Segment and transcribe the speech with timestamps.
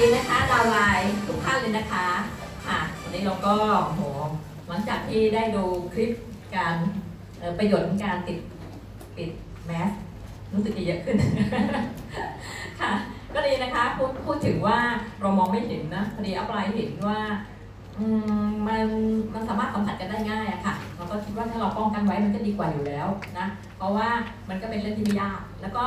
[0.00, 2.06] ดีนะคะดาวไลน์ทุกท่านเลยนะคะ
[2.68, 3.54] อะวันนี้เราก็
[3.88, 4.02] โห
[4.68, 6.10] หลังจากที่ได้ดูคลิป
[6.56, 6.76] การ
[7.58, 8.38] ประโยชน์ของการติด
[9.16, 9.30] ปิด
[9.66, 9.90] แมส
[10.52, 11.16] รู้สึกเยอะขึ้น
[12.80, 12.92] ค่ะ
[13.34, 14.78] ก็ดีนะคะพูดพูดถึงว่า
[15.20, 17.18] เรามองไม่เห็นนะพอดีอัปไลน์เห็นว่า
[18.48, 18.86] มมัน
[19.34, 23.08] มันสามารถสัมผัสกันได้ง่ายอะค่ะ เราก็คิดว่าถ้าเราป้องกันไว้มันก็ดีกว่าอยู่แล้ว
[23.38, 24.08] นะ เพราะว่า
[24.48, 25.84] มันก็เป็นเรื่องที่ไม่ยาก แล้วก็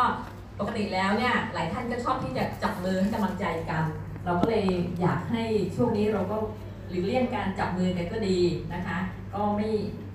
[0.60, 3.84] ปกติแล้วเนี่ยหลายท่านก็ชอบที่จะจับมือให้กำลังใจกัน
[4.26, 4.66] เราก็เลย
[5.02, 5.44] อยากให้
[5.76, 6.38] ช่วงนี้เราก็
[6.90, 8.40] หลีกเลี่ยงการจับมือกันก็ดี
[8.74, 8.98] นะคะ
[9.34, 9.70] ก็ไม่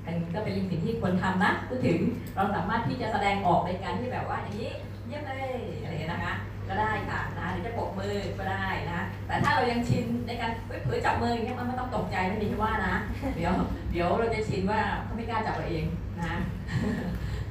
[0.04, 1.98] อันนี้ก็เป็นสิ่งที่ควรทำนะพูดถึง
[2.34, 4.72] เราสามารถที่จะแสดงออกในการที่แบบว่าอย่างนี้
[5.06, 5.50] เยี่ยมเลย
[5.82, 6.34] อะไรอย่างนี้นะคะ
[6.68, 12.94] ก็ได้ค่ะนะหรือจะปรบมือก็ได้นะแต่ถ้าเรายังชินในการเฮ้ยเผลอจับมืออย่างเงี้ยมันไม่ต้องตกใจไม่ดีที่ว่านะ
[13.36, 13.52] เดี๋ยว
[13.92, 15.84] เดี๋ยวเราจะชินว่าเขาไม่กล้าจับเราเอง
[16.22, 16.34] นะ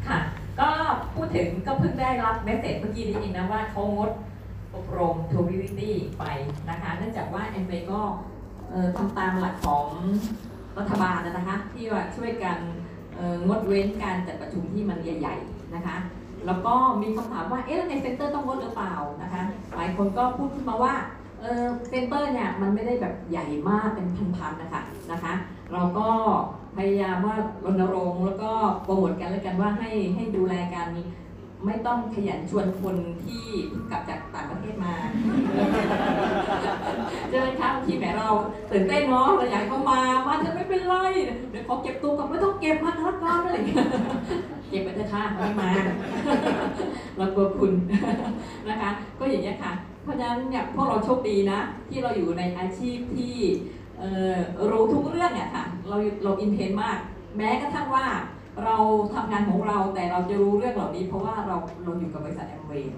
[0.07, 0.19] ค่ะ
[0.59, 0.69] ก็
[1.15, 4.11] พูดถึงก็เพิ่งได้รับ message เมื่อกี้นี้เองนะว่าเขางด
[4.75, 6.23] อบรม Truvivity ไป
[6.69, 8.01] นะคะ เนื่องจากว่าแอมเวย์ก็
[8.97, 9.87] ทำตามหลักของ
[10.77, 12.57] รัฐบาลนะคะที่ว่าช่วยกัน
[13.47, 15.97] งดเว้นการจัดประชุมที่มันใหญ่ๆนะคะ
[16.45, 19.43] แล้วก็มีคำถามว่าเอ๊ะใน center ต้องงดหรือเปล่านะคะ
[19.75, 20.93] หลายคนก็พูดขึ้นมาว่า
[21.89, 24.07] center เนี่ยมันไม่ได้แบบใหญ่มากเป็น
[24.37, 25.33] พันๆนะคะนะคะ
[25.73, 26.07] เราก็
[26.87, 28.51] ยายามว่ารณรงค์แล้วก็
[28.83, 30.87] โปรโมทกันแล้วกันว่าให้ให้ดูแลกัน
[31.65, 32.95] ไม่ต้องขยันชวนคน
[33.25, 33.45] ที่
[33.91, 34.93] กลับจากต่างประเทศมา
[37.29, 38.29] ใช่ไหมคะบางทีแหมเรา
[38.71, 40.95] ตื่นเต้นเนาะเราอยากเขามามาเถอะไม่เป็นไร
[41.51, 43.85] เดี๋ยวขอเก็บตัวก่อนไม่ต้องเก็บมาทักก่อนอะไรเงี้ย
[44.69, 45.69] เก็บไปเถอะค่ะไม่มา
[47.17, 47.71] เรากลัวคุณ
[48.67, 48.89] นะคะ
[49.19, 49.71] ก็อย่างนี้ยค่ะ
[50.03, 53.35] เพราะฉะนั้นเนี่ยพวกเราโชคดีนะ ที่เราอยู่ในอาชีพที่
[54.71, 56.97] รู้ทุกเรื่องเนี่ยค่ะเราเราอินเทนมาก
[57.37, 58.05] แม้กระทั่งว่า
[58.63, 58.77] เรา
[59.13, 62.91] ทำงานของเราแต่เราจะรู้เรื่องเหล่านี้ เพราะว่าเราเราอยู่กับบริษัทแอมเวย์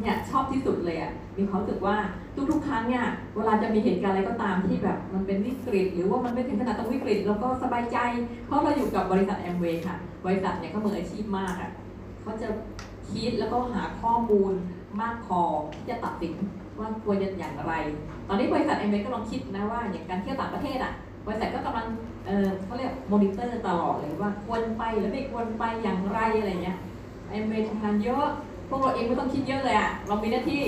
[0.00, 1.96] เนี่ยชอบที่สุดเลยอะมีความรู้สึกว่า
[2.50, 3.04] ทุกๆ ครั้งเนี่ย
[3.36, 7.98] เวลาจะมีเหตุการณ์อะไรก็ตามที่แบบมันเป็นวิกฤต หรือว่ามันไม่ถึงขนาดต้องวิกฤตเราก็สบายใจ
[8.46, 9.96] เพราะเราอยู่กับบริษัทแอมเวย์ค่ะ
[10.26, 11.70] บริษัทเนี่ยเขามืออาชีพมากอะ
[12.22, 12.48] เขาจะ
[13.10, 14.52] คิดแล้วก็หาข้อมูล
[15.00, 15.40] มากพอ
[15.74, 16.34] ที่จะตัดสิน
[16.78, 17.74] ว่าควรจะอย่างไร
[18.28, 20.92] ตอนนี้บริษัทแอมเวย์ก็ลองคิดนะว่าอย่างการเที่ยวต่างประเทศอะ
[21.26, 21.86] บริษัทก็กำลัง
[22.26, 26.78] เออเขาเรียกมอนิเตอร์ตลอดเลยว่าควรไปหรือไม่ควรไปอย่างไรอะไรเงี้ย
[27.30, 28.26] แอมเวย์ทำงานเยอะ
[28.68, 30.62] พวกเราเองไม่ต้องคิดเยอะเลยอะเรามีหน้าที่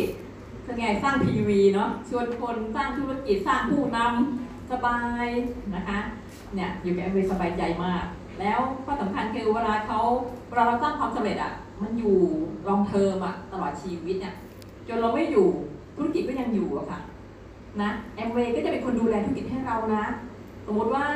[0.65, 5.27] คือไงสร้าง PV เนาะชวนคนสร้างธุรกิจสร้างผู้นำสบาย
[5.75, 5.99] นะคะ
[6.55, 8.05] เนี่ยอยู่กับแอมเวย์สบายใจมาก
[8.41, 10.01] แล้วข้อสำคัญคือเวลาเขา
[10.49, 11.53] เวลาเราสร้างความสำเร็จอะ
[11.83, 12.17] มันอยู่
[12.69, 14.35] long term อะตลอดชีวิตเนี่ย
[14.89, 15.49] จนเราไม่อยู่
[15.99, 17.01] ธุรกิจก็ยังอยู่อะค่ะ
[17.83, 20.05] นะแอมเวย์ก็จะเป็นคนดูแลธุรกิจให้เรานะ
[20.67, 21.07] สมมติว่า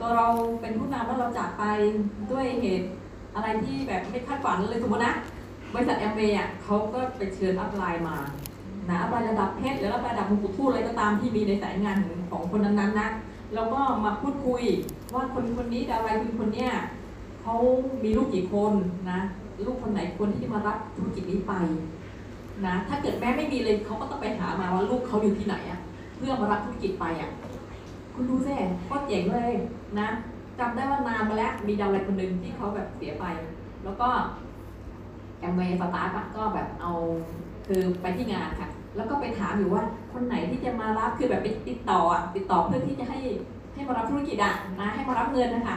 [0.00, 0.26] ตัวเรา
[0.60, 1.64] เป็นผู้นำแล้วเราจากไป
[2.32, 2.88] ด้วยเหตุ
[3.34, 5.14] อะไรที่แบบไม่คาดฝันเลยสมมตินะ
[5.74, 8.16] บริษัทแอมเวย์อะเขาก็ไปเชิญ upline มา
[8.88, 13.08] นะ upline ระดับเพชรหรือระดับมงกุฎทูตอะไรก็ตามที่มีในสายงานของของคนนั้นๆนะ
[13.54, 14.62] แล้วก็มาพูดคุย
[15.14, 16.70] ว่าคนคนนี้ดาวไลคือคนเนี้ย
[17.42, 17.54] เขา
[18.04, 18.72] มีลูกกี่คน
[19.10, 19.20] นะ
[19.66, 21.52] ลูกคนไหนควรที่จะมารับธุรกิจนี้ไป
[22.66, 25.80] นะถ้าเกิดแม่ไม่มีเลยเขาก็ต้องไปหามาว่าลูกเขาอยู่ที่ไหนอะ
[26.16, 27.30] เพื่อมารับธุรกิจไปอะ
[28.14, 29.52] คุณดูสิโคตรเจ๋งเลย
[29.98, 30.08] นะ
[30.58, 33.24] จำได้ว่านานมาแล้วมีดาวอะไรคนหนึ่งที่เขาแบบเสียไป
[33.84, 34.08] แล้วก็
[35.40, 36.92] แอมเวย์สตาร์ทก็แบบเอา
[37.66, 39.82] คือไปที่งานค่ะ แล้วก็ไปถามอยู่ว่า
[40.12, 43.18] คนไหนที่จะมารับคือแบบไปติดต่ออะติดต่อเพื่อที่จะให้
[43.74, 45.76] ให้มารับธุรกิจอะนะให้มารับเงินนะคะ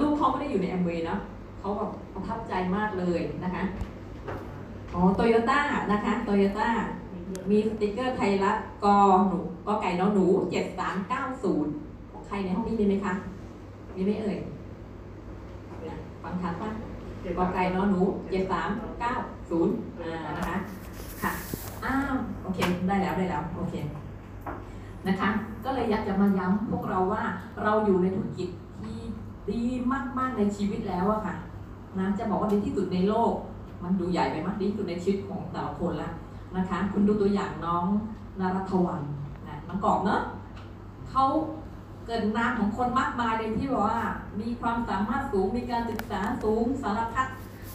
[0.00, 1.20] ลูกเขาไม่ได้อยู่ในแอมเวย์เนาะ
[1.58, 3.64] เขาแบบประทับใจมากเลยนะคะ
[4.94, 5.60] อ๋อโตโยต้า
[5.92, 6.68] นะคะโตโยต้า
[7.50, 8.96] มีสติกเกอร์ไทยรัฐกอ
[9.28, 11.72] หนูกอไก่นอหนูเจ็ดสามเก้าศูนย์
[12.10, 13.14] ของใครในห้องนี้มีไหมคะ
[13.94, 14.38] มีไหมเอ่ย
[16.22, 16.68] ฟังทันปะ
[17.38, 18.00] กอไก่นอหนู
[18.30, 18.68] เจ็ดสาม
[19.00, 19.14] เก้า
[19.50, 20.56] ศูนย์อ่านะคะ
[21.22, 21.32] ค่ะ
[21.84, 23.74] อ้าวโอเคได้แล้วได้แล้วโอเค
[25.06, 25.28] นะคะ
[25.64, 27.22] ก็เลยอยากจะมาย้ำพวกเราว่า
[27.62, 28.48] เราอยู่ในธุรกิจ
[28.80, 28.98] ที่
[29.50, 29.62] ดี
[30.18, 31.34] มากๆในชีวิตแล้วอะค่ะ
[31.98, 33.34] นะจะบอกว่าดีที่สุดในโลก
[33.82, 36.12] มันดูใหญ่ไปมากดีที่ในชีวิตของแต่ละคนแล้ว
[36.56, 37.86] นะคะ คุณดูตัวอย่างน้อง
[38.40, 39.02] นรัตวัน
[39.48, 40.22] นะน้องกอบเนอะ
[41.10, 41.24] เขา
[42.06, 44.00] เกิดนามของคนมากมายเลยที่บอกว่า
[44.40, 47.26] มีความสามารถสูงมีการศึกษาสูงสารพัด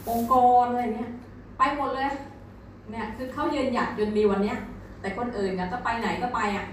[0.08, 1.12] องค์กรอะไรเงี้ย
[1.58, 2.12] ไปหมดเลย
[2.90, 4.58] เนี่ยคือเขาเยืนหยัดจนมีวันเนี้ย
[5.00, 6.66] แต่คนอื่นเนี่ยก็ไปไหนก็ไปอะ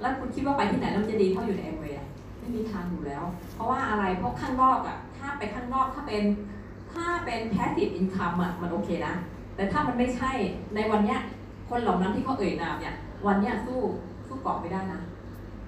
[0.00, 1.98] แล้วคุณคิดว่าไปที่ไหนแล้วจะดีเท่าอยู่ในแอมเวย์
[2.38, 3.24] ไม่มีทางอยู่แล้ว
[3.54, 6.22] เพราะว่าอะไรเพราะข้างนอกอะถ้าไปข้างนอกถ้าเป็น
[6.94, 9.14] ถ้าเป็น passive income อะมันโอเคนะ
[9.56, 10.32] แต่ถ้ามันไม่ใช่
[10.74, 11.20] ในวันเนี้ย
[11.68, 12.94] คนเหล่านั้นที่เขาเอ่ยนามเนี่ย
[13.26, 13.80] วันเนี้ยสู้
[14.26, 15.00] สู้กอบไม่ได้นะ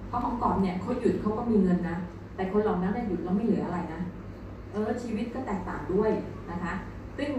[0.07, 1.97] เพราะของกอบเนี่ยเขาหยุดเขาก็มีเงินนะ
[2.35, 4.01] แต่คนเหล่านั้นเนี่ยหยุดแล้วไม่เหลืออะไรนะ
[4.71, 6.11] เออชีวิตก็แตกต่างด้วย
[6.51, 6.73] นะคะ
[7.17, 7.31] ซึ่ง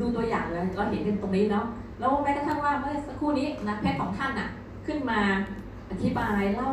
[0.00, 1.64] ดูตัวอย่างเลยเราเห็นกันตรงนี้เนาะ
[2.00, 4.48] แล้วแม้กระทั่งว่าเมื่อสักครู่นี้นะเพศของท่านน่ะ
[4.86, 5.20] ขึ้นมา
[5.90, 6.70] อธิบายเล่า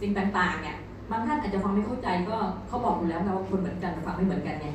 [0.00, 0.76] สิ่งต่างๆเนี่ย
[1.10, 2.36] บางท่านอาจจะฟังไม่เข้าใจก็
[2.66, 4.68] เขาบอกอยู่แล้วนะว่าคนเหมือนกันฟังไม่เหมือนกันไง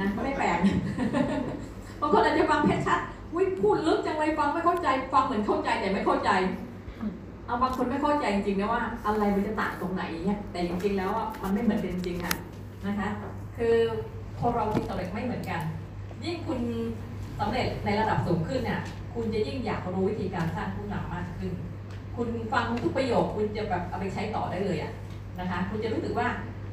[0.00, 0.58] นะก็ไม่แปลก
[2.00, 3.00] บางคนอาจจะฟังเพชรชัด
[3.36, 6.30] วิพูดลึกจังเลยฟังไม่เข้าใจฟังเหมือนเข้าใจแต่ไม่เข้าใจ
[7.46, 12.34] เอาบางคนไม่เข้าใจจริงๆนะว่าอะไรมันจะต่างตรงไหนเนี่ยแต่จริงๆแล้วอะมันไม่เหมือนกันจริงๆค่ะ
[12.86, 13.08] นะคะ
[13.56, 13.74] คือ
[14.40, 15.60] คนเราที่สำเร็จไม่เหมือนกัน
[16.24, 16.60] ยิ่งคุณ
[17.40, 18.80] สำเร็จในระดับสูงขึ้นเนี่ย
[19.14, 21.52] คุณจะยิ่งอยากรู้วิธีการสร้างผู้นำมากขึ้น
[22.16, 24.92] คุณฟังทุกประโยคคุณจะแบบเอาไปใช้ต่อได้เลยอะ
[25.40, 26.26] นะคะ คุณจะรู้สึกว่า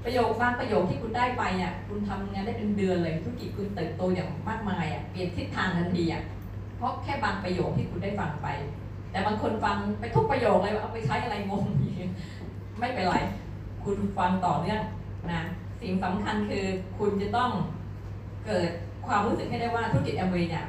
[0.06, 6.24] ประโยคบางประโยคที่คุณได้ไปอะคุณทำงานได้เป็นเดือนเลยธุรกิจคุณเติบโตอย่างมากมายอะเปลี่ยนทิศทางทันทีอะ
[6.78, 8.48] เพราะแค่บางประโยคที่คุณได้ฟังไป
[9.12, 12.10] แต่บางคนฟังไปทุกประโยคเลยเอาไปใช้อะไรงงอีก
[12.80, 13.16] ไม่เป็นไร
[13.84, 14.82] คุณฟังต่อเนื่อง
[15.32, 15.42] นะ
[15.82, 16.66] สิ่งสำคัญคือ
[16.98, 17.52] คุณจะต้อง
[18.46, 18.70] เกิด
[19.08, 20.66] ความรู้สึกให้ได้ว่าธุรกิจแอมเวย์เนี่ย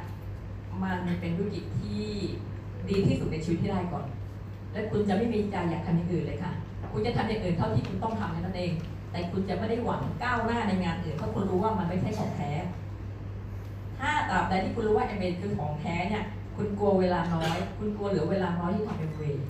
[0.82, 2.04] มันเป็นธุรกิจที่
[2.88, 4.06] ดีที่สุดในชีวิตที่ได้ก่อน
[4.72, 6.52] และคุณจะไม่มีใจอยากทำอย่างอื่นเลยค่ะ
[6.92, 8.72] คุณจะทำอย่างอื่นเท่าที่คุณต้องทำแค่นั้นเอง
[9.16, 12.52] แต่คุณจะไม่ได้หวังก้าวหน้าในงานอื่นเพราะคุณรู้ว่ามันไม่ใช่ของแท้
[13.98, 16.24] ถ้าตราบใดที่คุณรู้ว่าแอมเวย์คือของแท้เนี่ย
[16.56, 19.42] คุณกลัวเวลาน้อย คุณกลัวเหลือเวลาน้อยที่ทำเอเวย์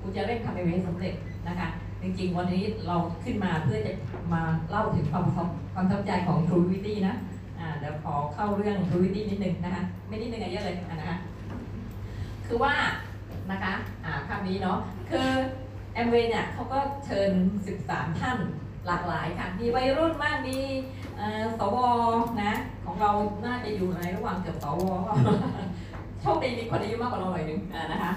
[0.00, 1.14] คุณจะเร่งทำเอเวย์สำเร็จ
[1.48, 1.68] นะคะ
[2.02, 3.92] จริงๆ วันนี้เราขึ้นมาเพื่อจะ
[4.32, 7.14] มาเล่าถึงความความความทับใจของ True v i t y นะ
[7.58, 11.16] อ่าเดี๋ยวขอเข้าเรื่อง True v i t y นิดนึงนะคะ ไม่นิดนึงอะเยอะเลยนะคะ
[12.46, 12.74] คือว่า
[13.50, 13.74] นะคะ
[14.04, 14.78] อ่าภาพนี้เนาะ
[15.10, 15.28] คือ
[15.94, 17.30] แอมเวย์เนี่ยเขาก็เชิญ
[17.76, 18.38] 13 ท่าน
[18.86, 20.58] หลากหลายค่ะมีวัยรุ่นมากมี
[21.58, 21.76] สว
[22.42, 22.54] นะ
[22.84, 23.10] ของเรา
[23.44, 24.82] น่าจะอยู่ในระหว่างเกือบสว
[26.20, 27.60] โชคดีมีคนอายุมากกว่าเราหน่อยนึง
[27.92, 28.12] นะคะ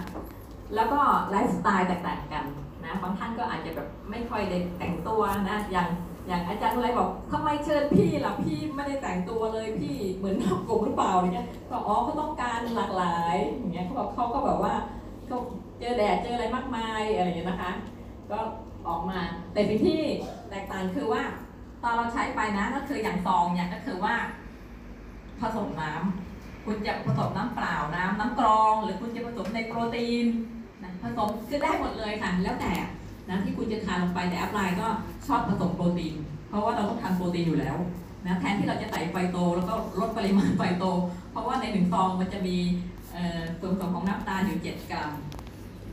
[0.76, 1.00] แล้วก็
[1.30, 2.46] ไลฟ์สไตล์แตกต่างกัน
[2.84, 5.90] นะบางท่านก็อาจจะแบบไม่ค่อยได้แต่งตัวนะอย่าง
[6.28, 14.74] อย่างอาจารย์อะไรบอกทำไมเชิญพี่ล่ะพี่ไม่ได้แต่งตัวเลยพี่เหมือนนอกกลุ่มหรือเปล่าอย่างเงี้ยก็อ๋อเขาต้องการหลากหลายอย่างเงี้ยเขาบอกเขาก็แบบว่า
[15.28, 15.38] เขา
[15.80, 17.72] เจอแดดเจออะไรมากมายอะไรอย่างเงี้ยนะคะ
[18.32, 18.40] ก็
[18.88, 19.20] ออกมา
[19.54, 20.00] แต่สิ่งที่
[20.72, 21.24] ต่างคือว่า
[21.84, 24.16] ตอนเราใช้ไปนะก็คืออย่างซองเนี่ยก็คือว่า
[25.42, 30.26] ผสมน้ำคุณจะผสมน้ำเปล่าน้ำน้ำกรอง หรือคุณจะผสมในโปรตีน
[30.84, 32.74] นะผสมคือได้หมดเลยค่ะ แล้วแต่
[33.30, 34.88] นะที่คุณจะทานลงไปแต่อัพไลน์ก็
[35.28, 36.16] ชอบผสมโปรตีน
[36.50, 37.78] เพราะว่าเราต้องทานโปรตีนอยู่แล้ว
[38.26, 40.86] นะแทนที่เราจะใส่ไฟโต แล้วก็ลดปริมาณไฟโต
[41.32, 42.58] เพราะว่าในหนึ่งซองมันจะมี
[43.60, 45.12] ส่วนผสมของน้ำตาลอยู่ 7 กรัม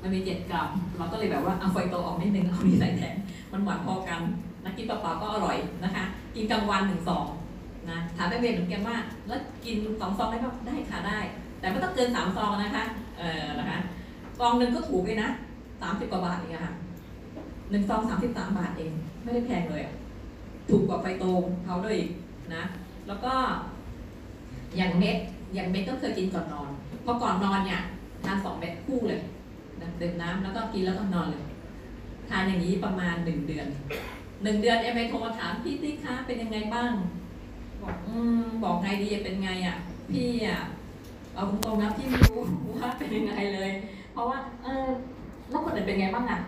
[0.02, 3.16] มันมี 7 กรัม เราก็เลยแบบว่าเอาไฟโตออกนิดนึงเอานี่ใส่แทน
[3.52, 4.20] มันหวานพอกัน
[4.64, 7.26] นะกินเปล่าๆก็อร่อยนะคะ กินกลางวันหนึ่งซอง
[7.90, 8.96] นะถามไปเวรเหมือนกันว่า
[9.26, 11.18] แล้วกินสองซองได้ไหมได้ค่ะได้
[11.60, 12.84] แต่ไม่ต้องเกินสามซองนะคะ
[13.18, 13.78] เออนะคะ
[14.38, 15.28] ซองหนึ่งก็ถูกเลยนะ
[15.80, 16.74] สามสิบกว่าบาทเองค่ะ
[17.70, 19.82] หนึ่งซองสามสิบสามบาทเอง ไม่ได้แพงเลย
[20.70, 21.24] ถูกกว่าไฟโต
[21.64, 21.98] เขาด้วย
[22.54, 22.62] นะ
[23.06, 23.32] แล้วก็
[24.76, 25.16] อย่างเม็ด
[25.54, 26.70] อย่างเม็ดก็เคยกินก่อนนอน
[27.04, 27.80] พอก่อนนอนเนี่ย
[28.24, 29.20] ทานสองเม็ดคู่เลย
[30.00, 31.44] ดื่มน้ำแล้วก็กินแล้วก็นอนเลย
[32.28, 33.66] ทานอย่างนี้ประมาณหนึ่งเดือน
[34.44, 36.92] หนึ่งเดือนเอ็มไอโทรมาถามพี่ติ๊กคะเป็นยังไงบ้าง
[37.82, 39.76] บอกอืมบอกไงดีเป็นไงอะ
[40.10, 40.60] พี่อะ
[41.34, 42.40] เอาตรงๆนะพี่ไม่รู้
[42.78, 43.70] ว่าเป็นยังไงเลย
[44.12, 44.86] เพราะว่าเออ
[45.50, 46.40] แล้วคนอื่นเป็นไงบ้างอะ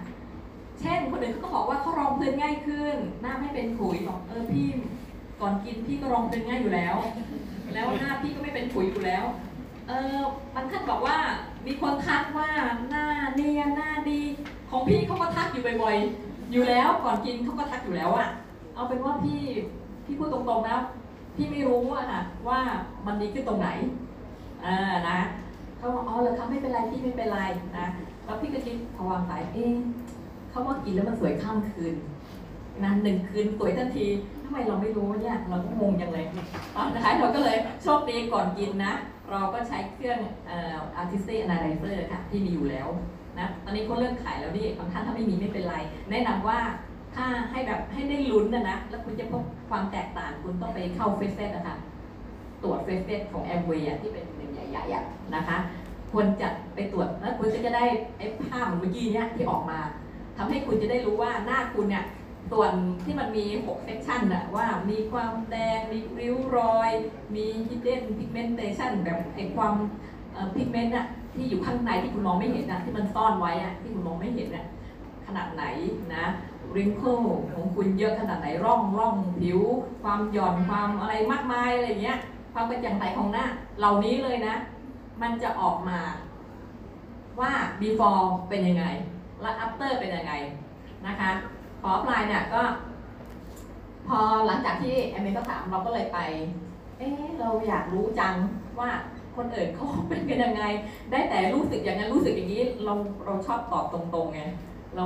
[0.80, 4.66] เช่นคนอื่นเขาก็บอกว่าเขารองพื้นง่ายขึ้น หน้าไม่เป็นขุยบอกเออพี่
[5.40, 6.96] ก่อนกินพี่ก็รองพื้นง่ายอยู่แล้ว
[7.74, 9.24] แล้วหน้าพี่ก็ไม่เป็นขุยอยู่แล้ว
[9.88, 10.18] เออ
[10.54, 11.18] บางท่านบอกว่า
[11.66, 12.50] มีคนทักว่า
[12.90, 14.20] หน้าเนียนหน้าดี
[14.70, 18.28] ของพี่เขาก็ทักอยู่บ่อยๆ อยู่แล้วก่อนกินเขาก็ทักอยู่แล้วอะ
[18.74, 19.40] เอาเป็นว่าพี่
[20.04, 20.78] พี่พูดตรงๆนะ
[21.36, 22.60] พี่ไม่รู้อะค่ะว่า
[23.06, 23.68] มันดีขึ้นตรงไหน
[24.64, 24.76] อ่า
[25.08, 25.18] นะ
[25.76, 27.40] เขาบอกอ๋อเหรอคะไม่เป็นไรพี่ไม่เป็นไร
[27.78, 27.86] นะ
[28.24, 29.74] แล้วพี่ก็คิดพอวางสายเอ๊ะ
[30.50, 31.94] เขาว่ากินแล้วมันสวยข้ามคืน
[32.84, 34.06] นะหนึ่งคืนสวยทันที
[34.44, 36.26] ทำไมเราไม่รู้เนี่ยเราก็งงจังเลย
[36.74, 38.92] ตอนท้ายเราก็เลยโชคดีก่อนกินนะ
[39.30, 42.88] เราก็ใช้เครื่องเอ่อ artist analyzer ค่ะที่มีอยู่แล้ว
[43.40, 45.76] นะตอนนี้เขาเริ่มขายแล้วนี่บางท่านถ้าไม่มีไม่เป็นไร
[46.10, 46.58] แนะนำว่า
[47.14, 51.76] ถ้าให้แบบให้ได้ลุ้นนะนะ แล้วคุณจะพบความแตกต่างคุณต้องไปเข้าเฟสเฟสนะคะ
[52.62, 55.56] ตรวจเฟสเฟสของแอมเวย์ที่เป็นหนึ่งใหญ่ๆนะคะ
[56.12, 57.84] ควรจะไปตรวจแล้วคุณก็จะได้
[58.18, 59.78] ไอ้ภาพเมื่อกี้เนี้ยที่ออกมา
[60.36, 62.04] ทำให้คุณจะได้รู้ว่าหน้าคุณเนี่ย
[62.52, 62.72] ส่วน
[63.04, 66.90] ที่มันมี6 section อะว่ามีความแดง มีริ้วรอย
[67.34, 69.74] มี hidden pigmentation แบบไอ้ความ
[70.54, 74.66] pigment อะ ที่อยู่ข้างในที่คุณมองไม่เห็นอะที่มันซ่อนไว้อะที่คุณมองไม่เห็นอะ
[75.26, 75.64] ขนาดไหน
[76.16, 76.24] นะ
[76.72, 79.60] wrinkle ของคุณเยอะขนาดไหนร่องร่องผิว
[80.02, 82.18] ความหย่อนความอะไรมากมายอะไรเงี้ย
[82.52, 83.44] ความกระจ่างใสของหน้า
[83.78, 84.54] เหล่านี้เลยนะ
[85.22, 85.98] มันจะออกมา
[87.40, 88.84] ว่า before เป็นยังไง
[89.42, 90.32] และ after เป็นยังไง
[91.06, 91.30] นะคะ
[91.82, 92.62] ขอปลายเนี่ยก็
[94.08, 96.18] พอหลังจากที่แอมเมก็ถามเราก็เลยไป
[96.98, 97.08] เอ๊
[97.40, 98.34] เราอยากรู้จัง
[98.78, 98.90] ว่า
[99.36, 100.62] คนอื่นเขาเป็นกันยังไง
[101.10, 104.42] ได้แต่รู้สึกอย่างนั้นรู้สึกอย่างนี้ เราเราชอบตอบตรงๆไง
[104.96, 105.04] เรา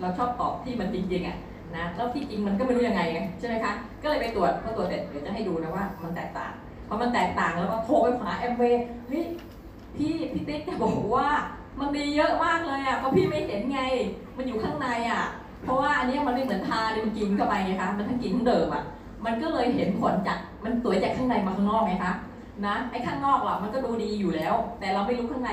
[0.00, 1.38] เราชอบตอบที่มันจริงๆอะ
[1.76, 3.72] นะแล้วที่จริงมันก็ไม่รู้ยังไงไงใช่ไหมคะ
[4.02, 6.52] ก็เลยไปตรวจพอตรวจเสร็จเดี๋ยวจะให้ดูนะว่ามันแตกต่าง
[6.88, 9.24] พอมันแตกต่างแล้วก็โทรไปหาแอมเวย์เฮ้ย
[9.96, 11.28] พี่พี่ติ๊กจะบอกว่า
[11.80, 13.80] มันดีเยอะมากเลยอะเพราะพี่ไม่เห็นไง
[14.36, 15.24] มันอยู่ข้างในอะ
[15.64, 18.82] เพราะว่าอันนี้มันไม่เหมือนทาเนี่ยมันกินเข้าไปไงคะมันทั้งกินทั้งเดิมอะ
[19.24, 22.12] มันก็เลยเห็นผลจากมันสวยจากข้างในมาข้างนอกไงคะ
[22.66, 25.52] นะไอ้ข้างนอกล่ะมันก็ดูดีอยู่แล้ว แต่เราไม่รู้ข้างใน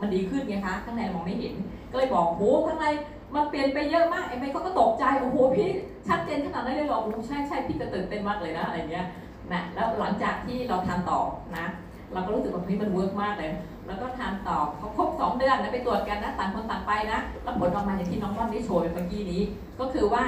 [0.00, 1.54] มันดีขึ้นไงคะข้างในมองไม่เห็น
[1.90, 2.86] ก็เลยบอกโหข้างใน
[3.34, 5.70] มันเปลี่ยนไปเยอะมากไอ้เมย์เขาก็ตกใจโอ้โหพี่
[6.08, 9.06] ชัดเจนขนาดนั้นเลยหรอโอ้ใช่ใช่พี่จะตื่นเต้นมากเลยนะอะไรเงี้ย
[9.52, 11.20] นะแล้วหลังจากที่เราทานต่อ
[11.56, 11.66] นะ
[12.12, 13.52] เราก็รู้สึกว่าเฮ้ยมัน work มากเลย
[13.86, 19.42] แล้วก็ทานต่อพอครบสองเดือนนะไปตรวจกันนะต่างคนต่างไปนะแล้วผลออกมาอย่างที่น้องว่านได้โชว์ไปเมื่อกี้นี้
[19.80, 20.24] ก็คือว่า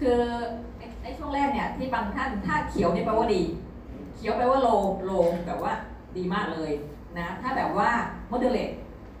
[0.00, 0.18] คือ
[0.78, 3.42] ไอ้ไอ้ช่วงแรกเนี่ยที่บางท่านถ้าเขียวเนี่ยแปลว่าดี
[4.24, 4.68] เขียวแปลว่า low
[5.04, 5.12] low
[5.46, 5.72] แบบว่า
[6.16, 6.72] ดีมากเลย
[7.18, 7.90] นะ ถ้าแบบว่า
[8.30, 8.76] moderate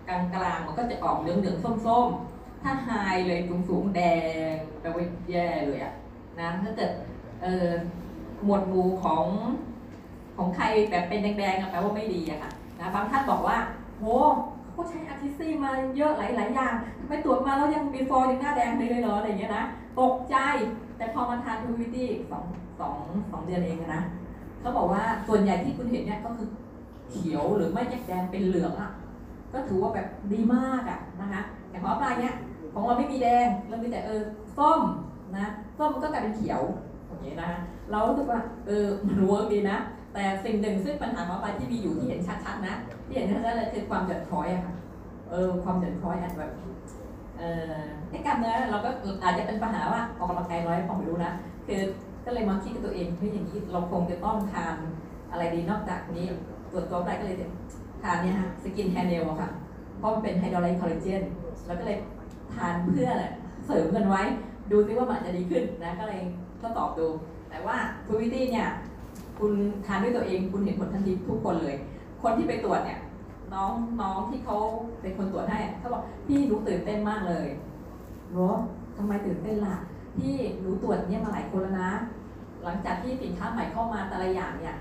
[0.08, 2.90] กลางกลางๆมันก็จะออกเหลืองเหลืองๆส้มๆ ถ้าไฮ
[3.26, 4.02] เลยสูงสูงๆแด
[4.52, 5.92] งแปลว่าแย่เลยอะ
[6.40, 6.90] นะถ้าเกิด
[7.42, 7.68] เออ
[8.44, 9.24] หมวดหมู่ของ
[10.36, 13.58] ของใครแบบเป็นแดงๆแปลว่าไม่ดีอะค่ะนะบางท่านบอกว่า
[13.98, 14.04] โห
[14.72, 19.64] เขาใช้อาร์ติซี่มาเยอะหลายๆอย่างทำไมตรวจมาแล้วยัง before ยังหน้าแดงเลยเหรออะไรอย่างเงี้ยนะ
[20.00, 20.36] ตกใจ
[20.96, 22.44] แต่พอมาทานทูวิตี้สอง
[22.80, 22.98] สอง
[23.30, 24.02] สองเดือนเองอะนะ
[24.64, 26.48] เขาบอกว่าส่วนใหญ่ที่คุณเห็นเนี่ยก็คือ
[27.10, 28.90] เขียวหรือไม่จากแดงเป็นเหลืองอะ
[29.52, 32.34] ก็ถือว่าแบบดีมากอะนะคะแต่ของปลายเนี่ย
[32.72, 34.20] ของเราไม่มีแดงเรามีแต่เออ
[34.58, 34.80] ส้ม
[35.36, 35.46] นะ
[35.78, 36.62] ส้มมันก็กลายเป็นเขียว
[37.06, 37.50] อย่างเงี้ยนะ
[37.90, 39.78] เรารู้สึกว่าเออมัน work ดีนะ
[40.14, 42.74] แต่สิ่งหนึ่งซึ่งปัญหาของปลายที่มีอยู่ที่เห็นชัดๆนะ
[43.06, 44.74] ที่เห็นชัดๆเลยคือความหย่อนคล้อยอะค่ะ
[45.30, 46.50] เออความหย่อนคล้อยอันแบบ
[47.38, 47.80] เอ่อ
[48.10, 48.90] ไอ้กล้ามเนื้อเราก็
[49.24, 51.32] อาจจะเป็นปัญหาว่าออกกำลังกายน้อยผมไม่รู้นะ
[51.66, 51.80] คือ
[52.24, 54.76] ก็เลยมาคิดกับตัวเองเฮ้ยอย่างนี้เราคงจะต้องทาน
[55.30, 56.26] อะไรดีนอกจากนี้
[56.72, 57.36] ตรวจตัวไปก็เลย
[58.02, 59.50] ทานเนี่ยฮะสกินแฮนเนลค่ะ
[59.98, 61.22] เพราะมันเป็นไฮดรอไลท์คอลลาเจน
[61.66, 61.98] แล้วก็เลย
[62.54, 63.10] ทานเพื่อ
[63.66, 64.22] เสริมกันไว้
[64.70, 66.20] ดูซิว่ามันจะดีขึ้นนะก็เลย
[66.60, 67.06] ทดสอบดู
[67.50, 67.76] แต่ว่า
[68.06, 68.68] ทูวิตี้เนี่ย
[69.38, 69.52] คุณ
[69.86, 71.76] ทานด้วยตัวเองคุณเห็นผลทันทีทุกคนเลย
[72.22, 73.00] คนที่ไปตรวจเนี่ย
[73.54, 74.56] น้องน้องที่เขา
[75.00, 77.46] เป็นคนตรวจให้เขาบอกพี่หนูตื่นเต้นมากเลย
[78.32, 78.50] เหรอ
[78.96, 79.76] ทำไมตื่นเต้นล่ะ
[80.18, 81.92] พี่หนูตรวจเนี่ยมาหลายคนแล้วนะ
[82.64, 84.76] หลังจากที่สินค้าใหม่เข้ามาแต่ละอย่างเนี่ย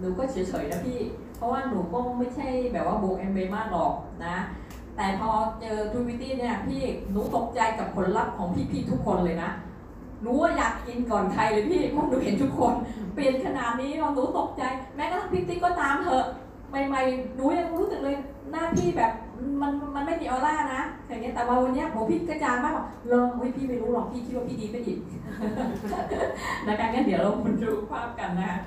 [0.00, 1.00] หนูก็เฉยๆนะพี่
[1.36, 3.92] เพราะว่าหนูก็ไม่ใช่แบบว่า pro แอมเวย์มากหรอก
[4.26, 4.36] นะ
[4.96, 9.50] แต่พอเจอทูวิตี้เนี่ยพี่หนูตกใจกับผลลัพธ์ของพี่ๆทุกคนเลยนะ
[10.22, 12.74] หนูว่าอยากกินก่อนใครเลยพี่เพราะหนูเห็นทุกคน
[13.14, 14.62] เปลี่ยนขนาดนี้เลยหนูตกใจ
[14.96, 16.26] แม้กระทั่งพี่ติ๊กก็ตามเถอะ
[16.70, 18.16] ใหม่ๆหนูยังรู้สึกเลย
[18.50, 19.12] หน้าพี่แบบ
[19.62, 24.94] มันมันไม่มีออร่านะอย่างเงี้ยแต่ว่าวันเนี้ยโหพี่กระจางมากบอกเลอเฮ้ยพี่ไม่รู้หรอกพี่คิดว่าพี่ดีไม่ดี
[26.66, 28.58] นะคะงั้นเดี๋ยวเรามาดูภาพกันนะคะ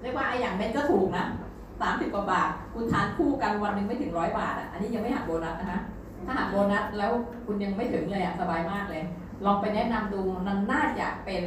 [0.00, 1.24] เรียกว่าไอ้อย่างเม็ดก็ถูกนะ
[1.80, 5.80] สามสิบกว่าบาท คุณทานคู่กันวันหนึ่งไม่ถึงร้อยบาทอะอันนี้ยังไม่หักโบนัสนะคะ
[6.26, 7.12] ถ้าหักโบนัสแล้ว
[7.46, 9.02] คุณยังไม่ถึงเลยอะสบายมากเลย
[9.44, 11.44] ลองไปแนะนำดูมันน่าจะเป็น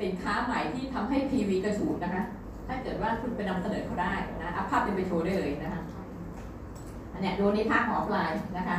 [0.00, 2.24] สินค้าใหม่ที่ทำให้ PV กระฉูดนะคะ
[2.66, 5.80] ถ้าเกิดว่าคุณไปนำเสนอเขาได้นะอัพภาพเป็นไปโชว์ได้เลยนะคะ
[7.18, 8.78] อันเนี้ยดูในภาพของ upline นะคะ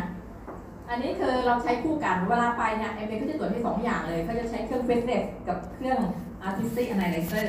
[0.90, 5.18] อันนี้คือเราใช้คู่กันเวลาไปเนี่ยเอ็มเเขาจะตรวจให้สองอย่างเลยเขาจะใช้เครื่อง Face A
[5.48, 6.00] กับเครื่อง
[6.48, 7.48] Artistry analyzer